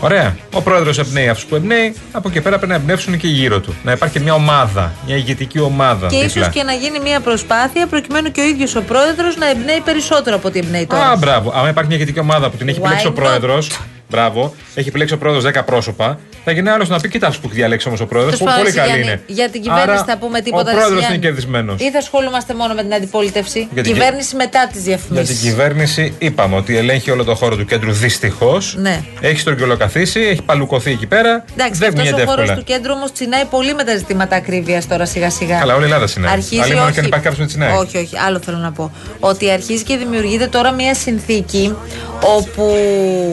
Ωραία. 0.00 0.36
Ο 0.52 0.62
πρόεδρος 0.62 0.98
εμπνέει 0.98 1.28
αυτούς 1.28 1.44
που 1.46 1.54
εμπνέει, 1.54 1.94
από 2.12 2.28
εκεί 2.28 2.40
πέρα 2.40 2.56
πρέπει 2.56 2.72
να 2.72 2.78
εμπνεύσουν 2.78 3.16
και 3.18 3.28
γύρω 3.28 3.60
του. 3.60 3.74
Να 3.84 3.92
υπάρχει 3.92 4.20
μια 4.20 4.34
ομάδα, 4.34 4.92
μια 5.06 5.16
ηγετική 5.16 5.60
ομάδα. 5.60 6.06
Και 6.06 6.16
δίπλα. 6.16 6.42
ίσως 6.42 6.48
και 6.48 6.62
να 6.62 6.72
γίνει 6.72 7.00
μια 7.00 7.20
προσπάθεια 7.20 7.86
προκειμένου 7.86 8.30
και 8.30 8.40
ο 8.40 8.44
ίδιος 8.44 8.74
ο 8.74 8.82
πρόεδρος 8.82 9.36
να 9.36 9.50
εμπνέει 9.50 9.80
περισσότερο 9.84 10.36
από 10.36 10.48
ό,τι 10.48 10.58
εμπνέει 10.58 10.86
τώρα. 10.86 11.10
Α, 11.10 11.16
μπράβο. 11.16 11.52
Αν 11.56 11.68
υπάρχει 11.68 11.88
μια 11.88 11.96
ηγετική 11.96 12.20
ομάδα 12.20 12.50
που 12.50 12.56
την 12.56 12.68
έχει 12.68 12.78
Why 12.78 12.84
επιλέξει 12.84 13.06
ο 13.06 13.10
not? 13.10 13.14
πρόεδρος. 13.14 13.70
Μπράβο. 14.10 14.54
Έχει 14.74 14.88
επιλέξει 14.88 15.14
ο 15.14 15.18
πρόεδρος 15.18 15.44
10 15.44 15.62
πρόσωπα 15.66 16.18
Θα 16.48 16.54
γίνει 16.54 16.68
άλλος 16.68 16.88
να 16.88 17.00
πει: 17.00 17.08
Κοιτάξτε 17.08 17.40
που 17.42 17.46
έχει 17.48 17.56
διαλέξει 17.56 17.88
όμως 17.88 18.00
ο 18.00 18.06
πρόεδρος. 18.06 18.38
Τέλος 18.38 18.54
Που 18.54 18.58
πάντων, 18.58 18.72
πολύ 18.72 18.88
καλή 18.88 19.02
Γιάννη, 19.02 19.12
είναι. 19.12 19.22
Για 19.38 19.48
την 19.50 19.62
κυβέρνηση 19.62 19.90
Άρα, 19.90 20.04
θα 20.04 20.16
πούμε 20.18 20.40
τίποτα. 20.40 20.70
Ο 20.70 20.74
πρόεδρος 20.74 20.98
Γιάννη. 20.98 21.16
είναι 21.16 21.26
κερδισμένος. 21.26 21.80
Ή 21.80 21.90
θα 21.90 21.98
ασχολούμαστε 21.98 22.54
μόνο 22.54 22.74
με 22.74 22.82
την 22.82 22.94
αντιπολίτευση. 22.94 23.68
Για 23.72 23.82
την 23.82 23.92
κυβέρνηση 23.92 24.36
μετά 24.36 24.68
τις 24.72 24.84
Για 24.86 24.96
την 24.96 25.06
διαφημίσει. 25.12 25.34
κυβέρνηση 25.48 26.14
είπαμε 26.18 26.56
ότι 26.56 26.76
ελέγχει 26.76 27.10
όλο 27.10 27.24
το 27.24 27.34
χώρο 27.34 27.56
του 27.56 27.64
κέντρου 27.64 27.92
δυστυχώς. 27.92 28.74
Ναι. 28.78 29.00
Έχει 29.20 29.38
στρογγυλοκαθίσει, 29.40 30.20
έχει 30.20 30.42
παλουκωθεί 30.42 30.90
εκεί 30.90 31.06
πέρα. 31.06 31.44
Εντάξει, 31.54 31.78
δεν 31.80 31.88
αυτός 31.88 32.04
κουνιέται 32.04 32.22
ο 32.22 32.26
χώρος 32.26 32.42
εύκολα. 32.42 32.58
του 32.58 32.64
κέντρου 32.64 32.92
όμως 32.96 33.12
τσινάει 33.12 33.44
πολύ 33.44 33.74
με 33.74 33.84
τα 33.84 33.96
ζητήματα 33.96 34.36
ακρίβειας 34.36 34.86
τώρα 34.88 35.06
σιγά 35.06 35.30
σιγά. 35.30 35.58
Καλά, 35.58 35.74
όλη 35.74 35.82
η 35.82 35.86
Ελλάδα 35.86 36.06
συνέβη. 36.06 36.32
Αρχίζει 36.32 36.60
Αλλήμον 36.60 36.82
όχι. 36.82 36.92
και 36.92 37.00
αν 37.00 37.06
υπάρχει 37.06 37.24
κάποιος 37.24 37.40
με 37.40 37.46
τσινάει. 37.46 37.76
Όχι, 37.76 37.96
όχι, 37.96 38.18
άλλο 38.26 38.40
θέλω 38.44 38.56
να 38.56 38.72
πω. 38.72 38.92
Ότι 39.20 39.50
αρχίζει 39.50 39.82
και 39.82 39.96
δημιουργείται 39.96 40.46
τώρα 40.46 40.72
μια 40.72 40.94
συνθήκη 40.94 41.74
όπου 42.20 42.74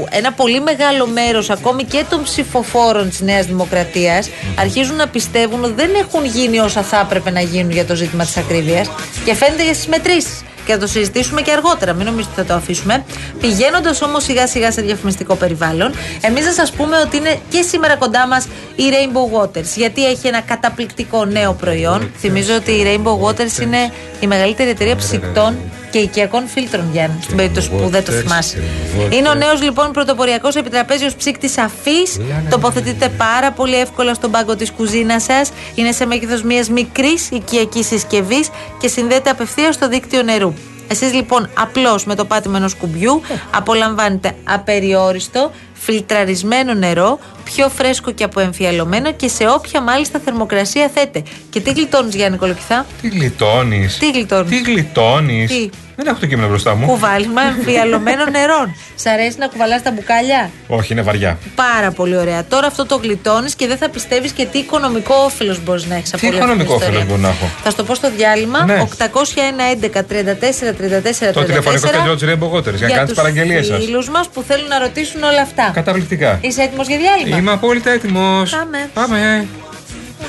ένα 0.10 0.32
πολύ 0.32 0.62
μεγάλο 0.62 1.08
μέρος 1.08 1.50
ακόμη 1.50 1.84
και 1.84 2.04
των 2.10 2.24
ψηφοφόρων 2.24 3.03
της 3.10 3.22
Νέας 3.22 3.46
Δημοκρατίας 3.46 4.30
αρχίζουν 4.60 4.96
να 4.96 5.08
πιστεύουν 5.08 5.64
ότι 5.64 5.74
δεν 5.74 5.90
έχουν 5.96 6.26
γίνει 6.26 6.60
όσα 6.60 6.82
θα 6.82 7.00
έπρεπε 7.00 7.32
να 7.32 7.42
γίνουν 7.42 7.72
για 7.72 7.86
το 7.86 7.96
ζήτημα 7.96 8.24
της 8.24 8.38
ακρίβειας 8.38 8.90
και 9.26 9.36
φαίνεται 9.36 9.64
για 9.64 9.74
στι 9.74 9.90
μετρήσεις. 9.90 10.44
Και 10.66 10.72
θα 10.72 10.78
το 10.78 10.88
συζητήσουμε 10.88 11.42
και 11.42 11.52
αργότερα, 11.52 11.94
μην 11.94 12.06
νομίζετε 12.06 12.34
ότι 12.42 12.42
θα 12.42 12.48
το 12.48 12.54
αφήσουμε. 12.54 13.04
Πηγαίνοντας 13.40 14.02
όμως 14.02 14.24
σιγά 14.24 14.48
σιγά 14.48 14.72
σε 14.72 14.82
διαφημιστικό 14.82 15.36
περιβάλλον, 15.36 15.94
εμείς 16.22 16.46
να 16.46 16.52
σας 16.52 16.72
πούμε 16.72 16.98
ότι 16.98 17.18
είναι 17.18 17.40
και 17.50 17.62
σήμερα 17.62 17.96
κοντά 17.96 18.28
μας 18.28 18.48
η 18.76 18.84
Rainbow 18.92 19.42
Waters. 19.42 19.76
Γιατί 19.76 20.06
έχει 20.06 20.28
ένα 20.28 20.42
καταπληκτικό 20.42 21.26
νέο 21.26 21.54
προϊόν. 21.54 22.12
Θυμίζω 22.20 22.56
ότι 22.56 22.72
η 22.72 22.84
Rainbow 22.86 23.28
Waters 23.28 23.62
είναι 23.62 23.92
η 24.20 24.28
μεγαλύτερη 24.28 24.70
εταιρεία 24.70 24.96
ψυκτών 24.96 25.56
και 25.94 26.00
οικιακών 26.00 26.48
φίλτρων, 26.48 26.90
Γιάννη, 26.92 27.18
στην 27.22 27.36
περίπτωση 27.36 27.70
που 27.70 27.88
δεν 27.90 28.06
το 28.06 28.12
θυμάσαι. 28.12 28.64
Είναι 29.10 29.30
ο 29.30 29.34
νέος 29.34 29.62
λοιπόν 29.62 29.92
πρωτοποριακός 29.92 30.56
επιτραπέζιος 30.56 31.16
ψύκτης 31.16 31.58
αφής. 31.58 32.20
Τοποθετείται 32.50 33.10
πάρα 33.10 33.52
πολύ 33.52 33.76
εύκολα 33.76 34.14
στον 34.14 34.32
πάγκο 34.32 34.56
της 34.56 34.72
κουζίνας 34.72 35.24
σας. 35.24 35.52
Είναι 35.76 35.92
σε 35.92 36.06
μέγεθος 36.06 36.44
μιας 36.44 36.70
μικρής 36.70 37.30
οικιακής 37.32 37.88
συσκευής 37.88 38.50
και 38.80 38.88
συνδέεται 38.88 39.30
απευθείας 39.30 39.76
στο 39.76 39.88
δίκτυο 39.88 40.24
νερού. 40.24 40.54
Εσείς 40.88 41.14
λοιπόν 41.14 41.50
απλώς 41.54 42.06
με 42.06 42.16
το 42.16 42.26
πάτημα 42.26 42.58
ενός 42.58 42.76
κουμπιού 42.76 43.22
απολαμβάνετε 43.52 44.36
απεριόριστο, 44.44 45.52
φιλτραρισμένο 45.86 46.74
νερό, 46.74 47.20
πιο 47.44 47.70
φρέσκο 47.70 48.12
και 48.12 48.24
αποεμφιαλωμένο 48.24 49.14
και 49.14 49.28
σε 49.28 49.48
όποια 49.48 49.82
μάλιστα 49.82 50.20
θερμοκρασία 50.26 50.90
θέτε. 50.94 51.24
Και 51.50 51.60
τι 51.60 51.72
γλιτώνεις 51.72 52.16
Γιάννη 52.16 52.38
Κολοκυθά; 52.38 52.86
Τι 53.02 53.08
γλιτώνεις; 53.08 53.98
Τι 53.98 54.12
γλιτώνεις; 54.12 54.50
Τι 54.50 54.72
γλιτώνεις; 54.72 55.50
Τι; 55.52 55.70
Δεν 55.96 56.08
έχω 56.08 56.18
το 56.20 56.26
κείμενο 56.26 56.48
μπροστά 56.48 56.76
μου. 56.76 56.86
Κουβάλιμα 56.86 57.42
εμφιαλωμένων 57.42 58.32
νερών. 58.38 58.76
Σ' 58.96 59.06
αρέσει 59.06 59.38
να 59.38 59.48
κουβαλάς 59.48 59.82
τα 59.82 59.92
μπουκάλια; 59.92 60.50
Όχι, 60.68 60.94
είναι 60.94 61.02
βαριά. 61.02 61.38
Πάρα 61.56 61.92
πολύ 61.92 62.18
ωραία. 62.18 62.46
Τώρα 62.46 62.68
αυτό 62.68 62.86
το 62.86 62.96
γλιτώνεις 62.96 63.56
και 63.56 63.68
δεν 63.68 63.78
θα 63.78 63.90
πιστεύεις 63.90 64.32
και 64.32 64.46
τι 64.46 64.58
οικονομικό 64.58 65.16
όφελος 65.26 65.64
μπορείς 65.64 65.86
να 65.86 65.96
έχεις 65.96 66.14
από 66.14 66.22
Τι 66.22 66.28
όλη 66.28 66.38
αυτή 66.40 66.52
την 66.52 66.60
οικονομικό 66.62 66.84
ιστορία. 66.86 67.00
όφελος 67.00 67.20
μπορώ 67.22 67.22
να 67.22 67.36
έχω; 67.36 67.52
Θα 67.64 67.70
στο 67.70 67.84
πω 67.84 67.96
στο 67.96 68.12
διάλειμμα. 68.18 68.64
Ναι. 68.66 68.84
801 68.98 69.70
11 69.70 70.02
34 70.02 70.74
34 70.74 71.34
Το 71.34 71.44
τηλεφωνικό 71.44 71.88
κέντρο 71.88 72.16
της 72.16 72.28
Rainbow 72.30 72.58
Waters 72.58 72.74
για 72.76 72.88
να 72.88 72.94
κάνετε 72.94 73.06
τις 73.06 73.14
παραγγελίες 73.14 73.60
Για 73.60 73.64
σας. 73.64 73.76
τους 73.78 73.86
φίλους 73.86 74.10
μας 74.10 74.30
που 74.34 74.44
θέλουν 74.48 74.68
να 74.68 74.80
ρωτήσουν 74.80 75.24
όλα 75.24 75.42
αυτά. 75.42 75.72
Καταπληκτικά. 75.74 76.40
Είσαι 76.42 76.62
έτοιμος 76.62 76.88
για 76.88 76.98
διάλειμμα; 76.98 77.38
Είμαι 77.38 77.52
απόλυτα 77.52 77.92
έτοιμος. 77.92 78.52
Πάμε. 78.52 78.90
Πάμε. 78.94 79.48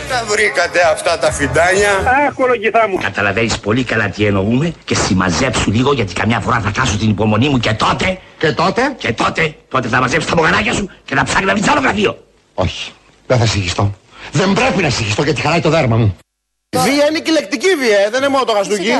Τα 0.08 0.24
βρήκατε 0.28 0.80
αυτά 0.92 1.18
τα 1.18 1.32
φιντάνια. 1.32 1.90
Καταλαβαίνεις 3.02 3.58
πολύ 3.58 3.84
καλά 3.84 4.08
τι 4.08 4.24
εννοούμε 4.24 4.72
και 4.84 4.94
συμμαζέψου 4.94 5.70
λίγο 5.70 5.92
γιατί 5.92 6.12
καμιά 6.12 6.40
φορά 6.40 6.60
θα 6.60 6.72
χάσω 6.76 6.96
την 6.96 7.08
υπομονή 7.10 7.48
μου 7.48 7.58
και 7.58 7.72
τότε, 7.72 8.18
Και 8.38 8.52
τότε; 8.52 8.94
και 8.98 9.12
τότε, 9.12 9.54
τότε 9.68 9.88
θα 9.88 10.00
μαζέψεις 10.00 10.30
τα 10.30 10.36
μογανάκια 10.36 10.72
σου 10.72 10.90
και 11.04 11.14
να 11.14 11.24
ψάχνει 11.24 11.44
να 11.44 11.54
βρεις 11.54 11.68
άλλο 11.68 11.80
γραφείο. 11.80 12.24
Όχι. 12.54 12.92
Δεν 13.26 13.38
θα 13.38 13.46
συγχυστώ. 13.46 13.94
Δεν 14.32 14.52
πρέπει 14.52 14.82
να 14.82 14.90
συγχυστώ 14.90 15.22
γιατί 15.22 15.40
χαλάει 15.40 15.60
το 15.60 15.70
δέρμα 15.70 15.96
μου. 15.96 16.16
Βία 16.76 17.06
είναι 17.10 17.20
κυλεκτική 17.20 17.68
βία, 17.78 17.98
ε, 17.98 18.10
δεν 18.10 18.20
είναι 18.20 18.28
μόνο 18.28 18.44
το 18.44 18.52
γαστούκι. 18.52 18.92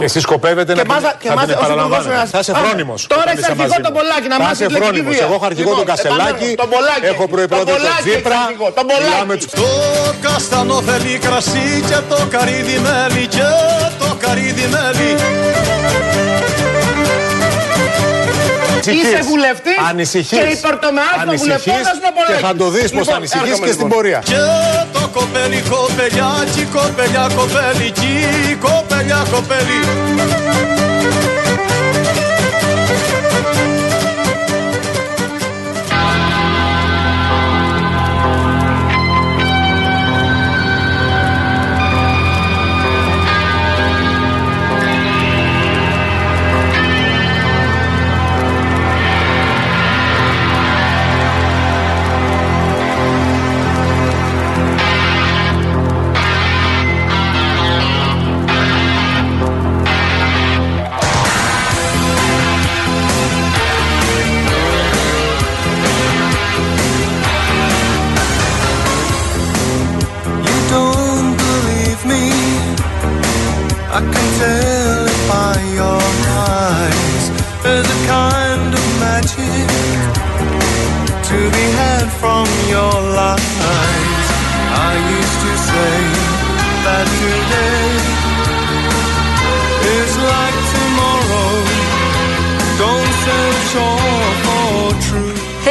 Και 0.00 0.04
εσείς 0.10 0.22
σκοπεύετε 0.28 0.72
Και 0.72 0.82
να 0.82 0.86
μάζα- 0.92 1.08
την, 1.14 1.18
και 1.22 1.28
να 1.28 1.34
μάζα- 1.38 1.46
την 1.46 1.56
όσο 1.56 1.64
του 1.66 1.72
επαναλαμβάνετε. 1.72 2.10
δώσω 2.10 2.20
ένα- 2.20 2.30
Θα 2.34 2.38
είσαι 2.42 2.52
Πάμε. 2.56 2.66
φρόνιμος. 2.66 3.00
Τώρα 3.12 3.20
όταν 3.22 3.32
έχεις 3.32 3.40
είσαι 3.42 3.50
αρχηγός 3.52 3.70
μαζί 3.72 3.82
τον 3.86 3.92
μου. 3.94 3.98
Πολάκη, 4.00 4.26
να 4.32 4.36
Θα 4.36 4.42
μάθεις 4.44 4.58
είσαι 4.60 4.68
την 4.72 4.76
φρόνιμος. 4.82 5.12
βία. 5.14 5.24
Εγώ 5.28 5.34
έχω 5.38 5.46
αρχηγό 5.50 5.68
Λοιπόν, 5.70 5.80
τον 5.82 5.88
Κασελάκη. 5.92 6.22
επανέρχομαι, 6.22 6.60
τον 6.62 6.68
Πολάκη. 6.74 7.04
Έχω 7.12 7.24
προϋπρόεδρο 7.34 7.66
Τον 7.72 7.74
τον 7.74 7.82
Πολάκη 7.82 8.02
Τσίπρα. 8.06 8.36
έχεις 8.38 8.46
αρχηγό, 8.50 8.66
τον 8.78 8.84
Πολάκη. 8.90 9.08
Μιλάμε 9.12 9.34
τους 9.40 9.50
Το 9.60 9.68
καστανό 10.26 10.76
θέλει 10.88 11.12
κρασί 11.26 11.68
και 11.90 11.98
το 12.12 12.18
καρύδι 12.34 12.76
μέλι 12.86 13.24
και 13.36 13.48
το 14.02 14.08
καρύδι 14.22 14.66
μέλι 14.74 15.10
Είσαι 19.00 19.20
βουλευτής 19.30 19.78
Ανησυχείς. 19.90 20.38
και 20.38 20.44
υπερτομεάς 20.58 21.14
των 21.26 21.36
βουλευτών 21.36 21.74
Ανησυχείς 21.74 21.86
θα 21.88 21.94
σου 21.94 22.00
πω 22.16 22.22
και 22.32 22.38
θα 22.46 22.52
το 22.60 22.66
δεις 22.74 22.88
πως 22.90 22.90
Λοιπόν, 22.92 23.14
ανησυχείς 23.14 23.48
έρχομαι 23.50 23.66
και 23.66 23.72
στην 23.72 23.84
λοιπόν. 23.86 23.96
πορεία. 23.96 24.20
και 24.30 24.40
το 24.96 25.02
κοπέλι 25.16 25.60
κοπελιάκι 25.72 26.64
κοπελιά 26.76 27.24
κοπέλικι 27.38 28.14
κοπελιά 28.66 28.85
κοπέλι 29.14 29.80
You 30.86 30.95
again 87.66 88.15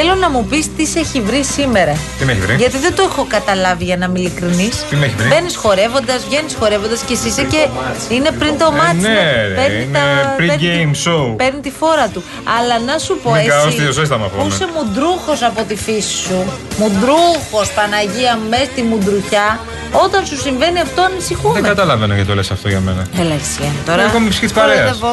Θέλω 0.07 0.19
να 0.19 0.29
μου 0.29 0.45
πεις 0.45 0.65
τι 0.75 0.85
σε 0.85 0.99
έχει 0.99 1.21
βρει 1.21 1.43
σήμερα. 1.43 1.93
Τι 2.19 2.25
με 2.25 2.31
έχει 2.31 2.41
βρει; 2.41 2.55
Γιατί 2.55 2.77
δεν 2.77 2.95
το 2.95 3.03
έχω 3.09 3.25
καταλάβει 3.29 3.83
για 3.83 3.97
να 3.97 4.05
είμαι 4.05 4.19
ειλικρινής. 4.19 4.85
Τι 4.89 4.95
με 4.95 5.05
έχει 5.05 5.15
βρει; 5.15 5.27
Μπαίνεις 5.27 5.55
χορεύοντας, 5.55 6.25
βγαίνεις 6.27 6.55
χορεύοντας 6.59 7.01
και 7.01 7.13
εσύ 7.13 7.27
είσαι 7.27 7.43
και. 7.43 7.67
Είναι 8.09 8.31
πριν 8.39 8.57
το 8.57 8.71
μάτι. 8.71 8.95
ναι, 8.95 9.19
ρε, 9.55 9.73
είναι 9.73 9.99
pre-game 10.39 10.93
show. 11.05 11.35
Παίρνει 11.37 11.59
τη 11.59 11.71
φόρα 11.79 12.07
του. 12.07 12.23
Αλλά 12.57 12.79
να 12.79 12.97
σου 12.97 13.19
πω 13.23 13.29
Είναι 13.29 13.39
εσύ. 13.39 13.47
καός 13.49 13.75
τηλεοζέσταμα 13.75 14.25
αυτό, 14.25 14.37
Που 14.37 14.47
ναι. 14.47 14.53
είσαι 14.53 14.67
μουντρούχος 14.75 15.41
από 15.43 15.63
τη 15.63 15.75
φύση 15.75 16.15
σου. 16.25 16.39
Μουντρούχος, 16.77 17.67
Παναγία 17.75 18.37
μου, 18.41 18.49
μέσα 18.49 18.65
στη 18.71 18.81
μουντρουχιά. 18.81 19.59
Όταν 19.91 20.25
σου 20.25 20.37
συμβαίνει 20.37 20.79
αυτό, 20.79 21.01
ανησυχούμε. 21.01 21.53
Δεν 21.53 21.63
καταλαβαίνω 21.63 22.13
γιατί 22.13 22.29
το 22.29 22.35
λες 22.35 22.51
αυτό 22.51 22.67
για 22.69 22.79
μένα. 22.79 23.07
Έλα 23.19 23.33
εσύ, 23.33 23.55
Γιάννη, 23.59 23.77
τώρα. 23.85 24.01
Εγώ 24.03 24.17
είμαι 24.17 24.29
ψυχής 24.29 24.51
παρέας. 24.51 24.97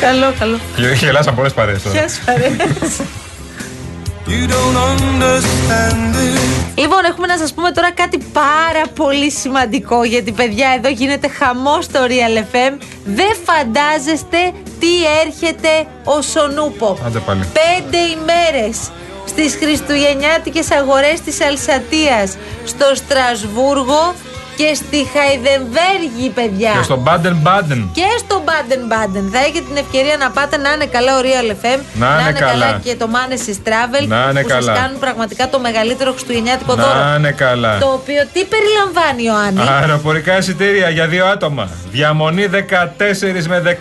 Κοροϊδευόμαι. 0.00 0.34
καλό, 0.38 0.58
καλό. 0.76 0.94
Γελάσαν 0.94 1.34
πολλές 1.34 1.52
παρέες 1.52 1.82
τώρα. 1.82 1.98
Ποια 1.98 2.08
σου 2.08 2.20
αρέσει. 2.26 3.08
You 4.26 4.46
don't 4.52 4.76
understand 4.76 6.14
it 6.14 6.60
Λοιπόν, 6.80 7.04
έχουμε 7.04 7.26
να 7.26 7.36
σας 7.38 7.52
πούμε 7.54 7.70
τώρα 7.70 7.92
κάτι 7.92 8.18
πάρα 8.32 8.82
πολύ 8.94 9.30
σημαντικό 9.30 10.04
γιατί 10.04 10.32
παιδιά 10.32 10.68
εδώ 10.76 10.88
γίνεται 10.88 11.28
χαμός 11.28 11.84
στο 11.84 12.00
Real 12.06 12.38
FM. 12.38 12.72
Δεν 13.04 13.32
φαντάζεστε 13.44 14.38
τι 14.80 14.92
έρχεται 15.24 15.86
ο 16.04 16.22
Σονούπο. 16.22 16.98
Άντε 17.06 17.18
πάλι. 17.18 17.40
Πέντε 17.40 17.98
ημέρες 17.98 18.90
στις 19.26 19.56
χριστουγεννιάτικες 19.60 20.70
αγορές 20.70 21.20
της 21.20 21.40
Αλσατίας 21.40 22.36
στο 22.64 22.94
Στρασβούργο 22.94 24.14
και 24.56 24.74
στη 24.74 24.98
Χαϊδεμβέργη, 25.14 26.28
παιδιά. 26.34 26.72
Και 26.76 26.82
στο 26.82 26.96
Μπάντεν 26.96 27.36
Μπάντεν. 27.42 27.90
Και 27.94 28.08
στο 28.18 28.42
Baden 28.46 28.82
Baden. 28.92 29.24
Θα 29.32 29.38
έχετε 29.38 29.60
την 29.68 29.76
ευκαιρία 29.76 30.16
να 30.16 30.30
πάτε 30.30 30.56
να 30.56 30.72
είναι 30.72 30.86
καλά 30.86 31.18
ο 31.18 31.20
Real 31.22 31.50
FM. 31.50 31.80
Να 31.94 32.18
είναι 32.20 32.38
καλά. 32.38 32.80
και 32.84 32.94
το 32.96 33.08
Manesis 33.16 33.58
Travel. 33.68 34.06
Να 34.06 34.28
είναι 34.30 34.42
που 34.42 34.48
καλά. 34.48 34.62
σας 34.62 34.78
κάνουν 34.78 34.98
πραγματικά 34.98 35.48
το 35.48 35.58
μεγαλύτερο 35.60 36.10
χριστουγεννιάτικο 36.12 36.74
Να 36.74 36.82
δώρο. 36.82 37.16
είναι 37.16 37.30
καλά. 37.32 37.78
Το 37.78 37.86
οποίο 37.86 38.22
τι 38.32 38.44
περιλαμβάνει, 38.44 39.22
Ιωάννη; 39.22 39.60
Αεροπορικά 39.80 40.38
εισιτήρια 40.38 40.88
για 40.88 41.06
δύο 41.06 41.26
άτομα. 41.26 41.68
Διαμονή 41.90 42.46
14 42.48 43.46
με 43.48 43.78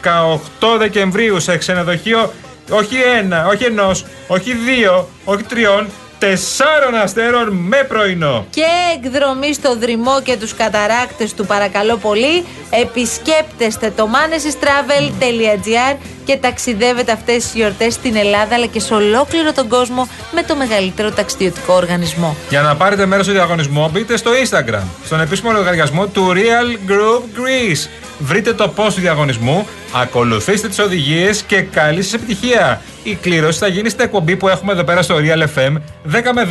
18 0.63 0.77
Δεκεμβρίου 0.77 1.39
σε 1.39 1.58
ξενοδοχείο 1.58 2.32
όχι 2.69 2.95
ένα, 3.17 3.47
όχι 3.47 3.63
ενός, 3.63 4.05
όχι 4.27 4.53
δύο, 4.53 5.08
όχι 5.25 5.43
τριών, 5.43 5.88
τεσσάρων 6.19 6.95
αστέρων 6.95 7.53
με 7.53 7.86
πρωινό. 7.88 8.45
Και 8.49 8.65
εκδρομή 8.95 9.53
στο 9.53 9.75
Δρυμό 9.75 10.21
και 10.21 10.38
τους 10.38 10.53
καταράκτες 10.53 11.34
του 11.34 11.45
παρακαλώ 11.45 11.97
πολύ 11.97 12.45
επισκέπτεστε 12.69 13.93
το 13.95 14.10
manesystravel.gr 14.13 15.97
και 16.29 16.37
ταξιδεύετε 16.37 17.11
αυτές 17.11 17.43
τις 17.43 17.53
γιορτές 17.53 17.93
στην 17.93 18.15
Ελλάδα 18.15 18.55
αλλά 18.55 18.65
και 18.65 18.79
σε 18.79 18.93
ολόκληρο 18.93 19.53
τον 19.53 19.67
κόσμο 19.67 20.07
με 20.33 20.43
το 20.43 20.55
μεγαλύτερο 20.55 21.11
ταξιδιωτικό 21.11 21.73
οργανισμό. 21.73 22.35
Για 22.49 22.61
να 22.61 22.75
πάρετε 22.75 23.05
μέρος 23.05 23.25
στο 23.25 23.33
διαγωνισμό, 23.33 23.89
μπείτε 23.93 24.17
στο 24.17 24.31
Instagram, 24.43 24.83
στον 25.05 25.21
επίσημο 25.21 25.51
λογαριασμό 25.51 26.07
του 26.07 26.33
Real 26.33 26.89
Group 26.91 27.39
Greece. 27.39 27.89
Βρείτε 28.19 28.53
το 28.53 28.73
post 28.75 28.93
του 28.93 29.01
διαγωνισμού, 29.01 29.67
ακολουθήστε 29.93 30.67
τις 30.67 30.79
οδηγίες 30.79 31.41
και 31.41 31.61
καλή 31.61 32.01
σας 32.03 32.13
επιτυχία. 32.13 32.81
Η 33.03 33.15
κλήρωση 33.15 33.59
θα 33.59 33.67
γίνει 33.67 33.89
στην 33.89 34.03
εκπομπή 34.03 34.35
που 34.35 34.47
έχουμε 34.47 34.71
εδώ 34.71 34.83
πέρα 34.83 35.01
στο 35.01 35.15
Real 35.15 35.59
FM 35.59 35.73
10 35.73 36.31
με 36.33 36.47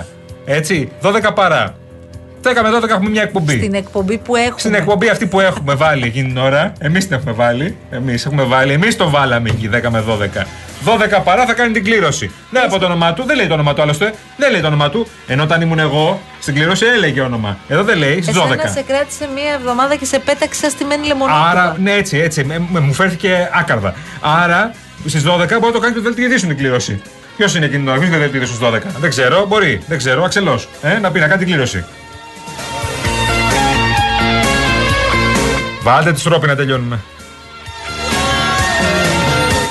12. 0.00 0.04
Έτσι, 0.44 0.92
12 1.02 1.34
παρά. 1.34 1.81
10 2.44 2.62
με 2.62 2.78
12 2.78 2.88
έχουμε 2.88 3.10
μια 3.10 3.22
εκπομπή. 3.22 3.56
Στην 3.56 3.74
εκπομπή 3.74 4.18
που 4.18 4.36
έχουμε. 4.36 4.58
Στην 4.58 4.74
εκπομπή 4.74 5.08
αυτή 5.08 5.26
που 5.26 5.40
έχουμε 5.40 5.74
βάλει 5.74 6.04
εκείνη 6.06 6.28
την 6.28 6.36
ώρα, 6.38 6.72
εμείς 6.78 7.06
την 7.06 7.16
έχουμε 7.16 7.32
βάλει. 7.32 7.76
Εμείς 7.90 8.24
έχουμε 8.26 8.42
βάλει, 8.42 8.72
εμείς 8.72 8.96
το 8.96 9.10
βάλαμε 9.10 9.48
εκεί 9.50 9.68
10 9.72 9.88
με 9.90 10.04
12. 10.08 10.46
12 10.84 11.20
παρά 11.24 11.46
θα 11.46 11.52
κάνει 11.54 11.72
την 11.72 11.84
κλήρωση. 11.84 12.30
Δεν 12.50 12.64
από 12.64 12.78
το 12.78 12.84
όνομά 12.86 13.12
του, 13.12 13.24
δεν 13.26 13.36
λέει 13.36 13.46
το 13.46 13.54
όνομα 13.54 13.74
του 13.74 13.82
άλλωστε. 13.82 14.12
Δεν 14.36 14.50
λέει 14.50 14.60
το 14.60 14.66
όνομα 14.66 14.90
του. 14.90 15.06
Ενώ 15.26 15.42
όταν 15.42 15.60
ήμουν 15.60 15.78
εγώ 15.78 16.20
στην 16.40 16.54
κλήρωση 16.54 16.86
έλεγε 16.86 17.20
όνομα. 17.20 17.56
Εδώ 17.68 17.82
δεν 17.82 17.98
λέει, 17.98 18.22
στις 18.22 18.36
12. 18.36 18.44
Εσένα 18.44 18.66
σε 18.72 18.82
κράτησε 18.82 19.28
μία 19.34 19.52
εβδομάδα 19.52 19.96
και 19.96 20.04
σε 20.04 20.18
πέταξε 20.18 20.60
σαν 20.60 20.70
στημένη 20.70 21.06
λεμονάδα. 21.06 21.50
Άρα, 21.50 21.76
ναι, 21.82 21.92
έτσι, 21.92 22.18
έτσι. 22.18 22.44
με- 22.44 22.62
με- 22.70 22.80
μου 22.80 22.92
φέρθηκε 22.92 23.48
άκαρδα. 23.52 23.94
Άρα, 24.20 24.70
στις 25.06 25.22
12 25.22 25.58
μπορεί 25.58 25.66
να 25.66 25.72
το 25.72 25.78
κάνει 25.78 25.94
το 25.94 26.00
δελτίο 26.00 26.24
ειδήσεων 26.24 26.48
την 26.48 26.58
κλήρωση. 26.60 27.02
Ποιος 27.36 27.54
είναι 27.56 27.64
εκείνο 27.64 27.84
το 27.84 27.92
ποιος 27.98 28.04
είναι 28.06 28.14
το 28.14 28.20
δελτίο 28.22 28.40
ειδήσεων 28.42 28.58
στις 28.58 28.90
12. 28.90 29.00
Δεν 29.00 29.10
ξέρω, 29.10 29.44
μπορεί, 29.48 29.80
δεν 29.88 29.98
ξέρω, 29.98 30.24
αξελός. 30.24 30.68
Ε, 30.82 30.98
να 30.98 31.10
πει 31.10 31.20
να 31.20 31.26
κάνει 31.26 31.38
την 31.38 31.46
κλήρωση. 31.52 31.84
Βάλτε 35.82 36.12
τη 36.12 36.22
τρόποι 36.22 36.46
να 36.46 36.56
τελειώνουμε. 36.56 36.98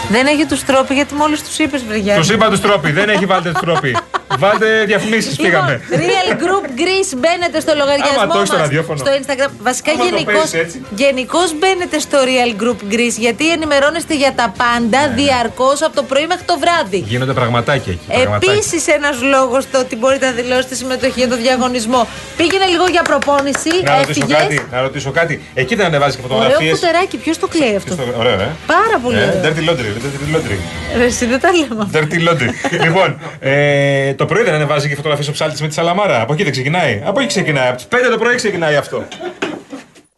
Δεν 0.10 0.28
έχει 0.28 0.45
τους 0.45 0.63
τρόποι 0.63 0.93
γιατί 0.93 1.13
μόλις 1.13 1.43
τους 1.43 1.58
είπες, 1.58 1.84
Βρυγιά. 1.84 2.15
Τους 2.15 2.30
είπα 2.30 2.50
τους 2.50 2.62
τρόποι, 2.62 2.91
δεν 2.91 3.10
έχει 3.10 3.26
βάλτε 3.26 3.52
του 3.52 3.60
τρόποι. 3.62 3.97
Βάλτε 4.39 4.84
διαφημίσεις, 4.86 5.36
πήγαμε. 5.36 5.82
Λοιπόν, 5.89 6.00
Real 6.08 6.32
Group 6.44 6.65
Greece 6.82 7.12
μπαίνετε 7.17 7.60
στο 7.60 7.74
λογαριασμό 7.82 8.20
Άμα 8.22 8.34
το 8.34 8.38
έχεις 8.38 8.48
στο 8.48 8.58
μας, 8.58 8.65
ραδιόφωνο. 8.65 8.98
στο 9.04 9.12
Instagram. 9.20 9.50
Βασικά 9.70 9.91
Άμα 9.91 10.00
το 10.04 10.06
γενικώ 10.10 10.32
παίζεις 10.32 10.54
έτσι. 10.63 10.78
γενικώς 11.04 11.48
μπαίνετε 11.60 12.00
στο 12.00 12.17
Real 12.30 12.52
Group 12.62 12.80
Greece 12.94 13.17
γιατί 13.26 13.52
ενημερώνεστε 13.52 14.13
για 14.15 14.32
τα 14.39 14.54
πάντα 14.63 15.02
Ναι. 15.08 15.13
διαρκώς 15.20 15.82
από 15.88 15.96
το 15.96 16.04
πρωί 16.04 16.26
μέχρι 16.28 16.44
το 16.52 16.56
βράδυ. 16.63 16.98
Γίνονται 17.08 17.34
πραγματάκια 17.34 17.91
εκεί. 17.94 18.08
πραγματάκια. 18.13 18.54
Επίσης, 18.54 18.88
ένας 18.88 19.15
λόγος 19.22 19.63
το 19.72 19.78
ότι 19.80 19.96
μπορείτε 19.96 20.26
να 20.26 20.32
δηλώσετε 20.32 20.76
συμμετοχή 20.76 21.20
για 21.24 21.30
το 21.34 21.38
διαγωνισμό. 21.38 22.08
Πήγαινε 22.38 22.65
λίγο 22.65 22.86
για 22.96 23.02
προπόνηση, 23.02 23.70
Να 23.84 23.91
ρωτήσω 23.98 24.20
έφυγες. 24.22 24.38
κάτι, 24.41 24.58
να 24.72 24.82
ρωτήσω 24.82 25.12
κάτι. 25.12 25.34
Εκεί 25.54 25.76
δεν 25.76 25.86
ανεβάζεις 25.86 26.15
και 26.15 26.22
Ωραίο 26.26 26.38
φωτογραφίε. 26.38 26.72
κουτεράκι, 26.72 27.17
ποιος 27.17 27.38
το 27.38 27.48
κλαίει 27.48 27.76
αυτό; 27.76 27.94
Ωραίο, 28.17 28.34
ε. 28.34 28.50
Πάρα 28.67 28.98
πολύ 29.04 29.17
Ε, 29.17 29.24
ωραίο. 29.24 29.41
Dirty 29.44 29.62
laundry, 29.70 29.89
dirty 30.04 30.36
laundry. 30.36 30.58
Ρε, 30.98 31.04
Εσύ 31.04 31.26
δεν 31.26 31.39
τα 31.39 31.50
λέμε. 31.52 31.82
αυτά. 31.86 32.00
Dirty 32.00 32.17
laundry. 32.28 32.50
λοιπόν, 32.86 33.20
ε, 33.39 34.13
το 34.22 34.28
πρωί 34.28 34.44
δεν 34.44 34.54
ανεβάζει 34.54 34.88
και 34.90 34.96
φωτογραφίες 34.96 35.28
ο 35.28 35.32
ψάλτης 35.32 35.62
με 35.62 35.68
τη 35.68 35.74
σαλαμάρα. 35.74 36.22
Από 36.22 36.34
εκεί 36.34 36.44
δεν 36.44 36.52
ξεκινάει. 36.52 37.02
Από 37.06 37.20
εκεί 37.20 37.28
ξεκινάει. 37.28 37.68
Από 37.68 37.78
τις 37.78 37.88
5 37.90 38.10
το 38.12 38.18
πρωί 38.18 38.36
ξεκινάει 38.36 38.76
αυτό. 38.76 39.08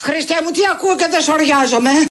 Χριστέ 0.04 0.38
μου, 0.44 0.52
τι 0.52 0.62
ακούω 0.74 0.96
και 0.96 1.08
δεν 1.10 1.22
σοριάζομαι. 1.22 1.90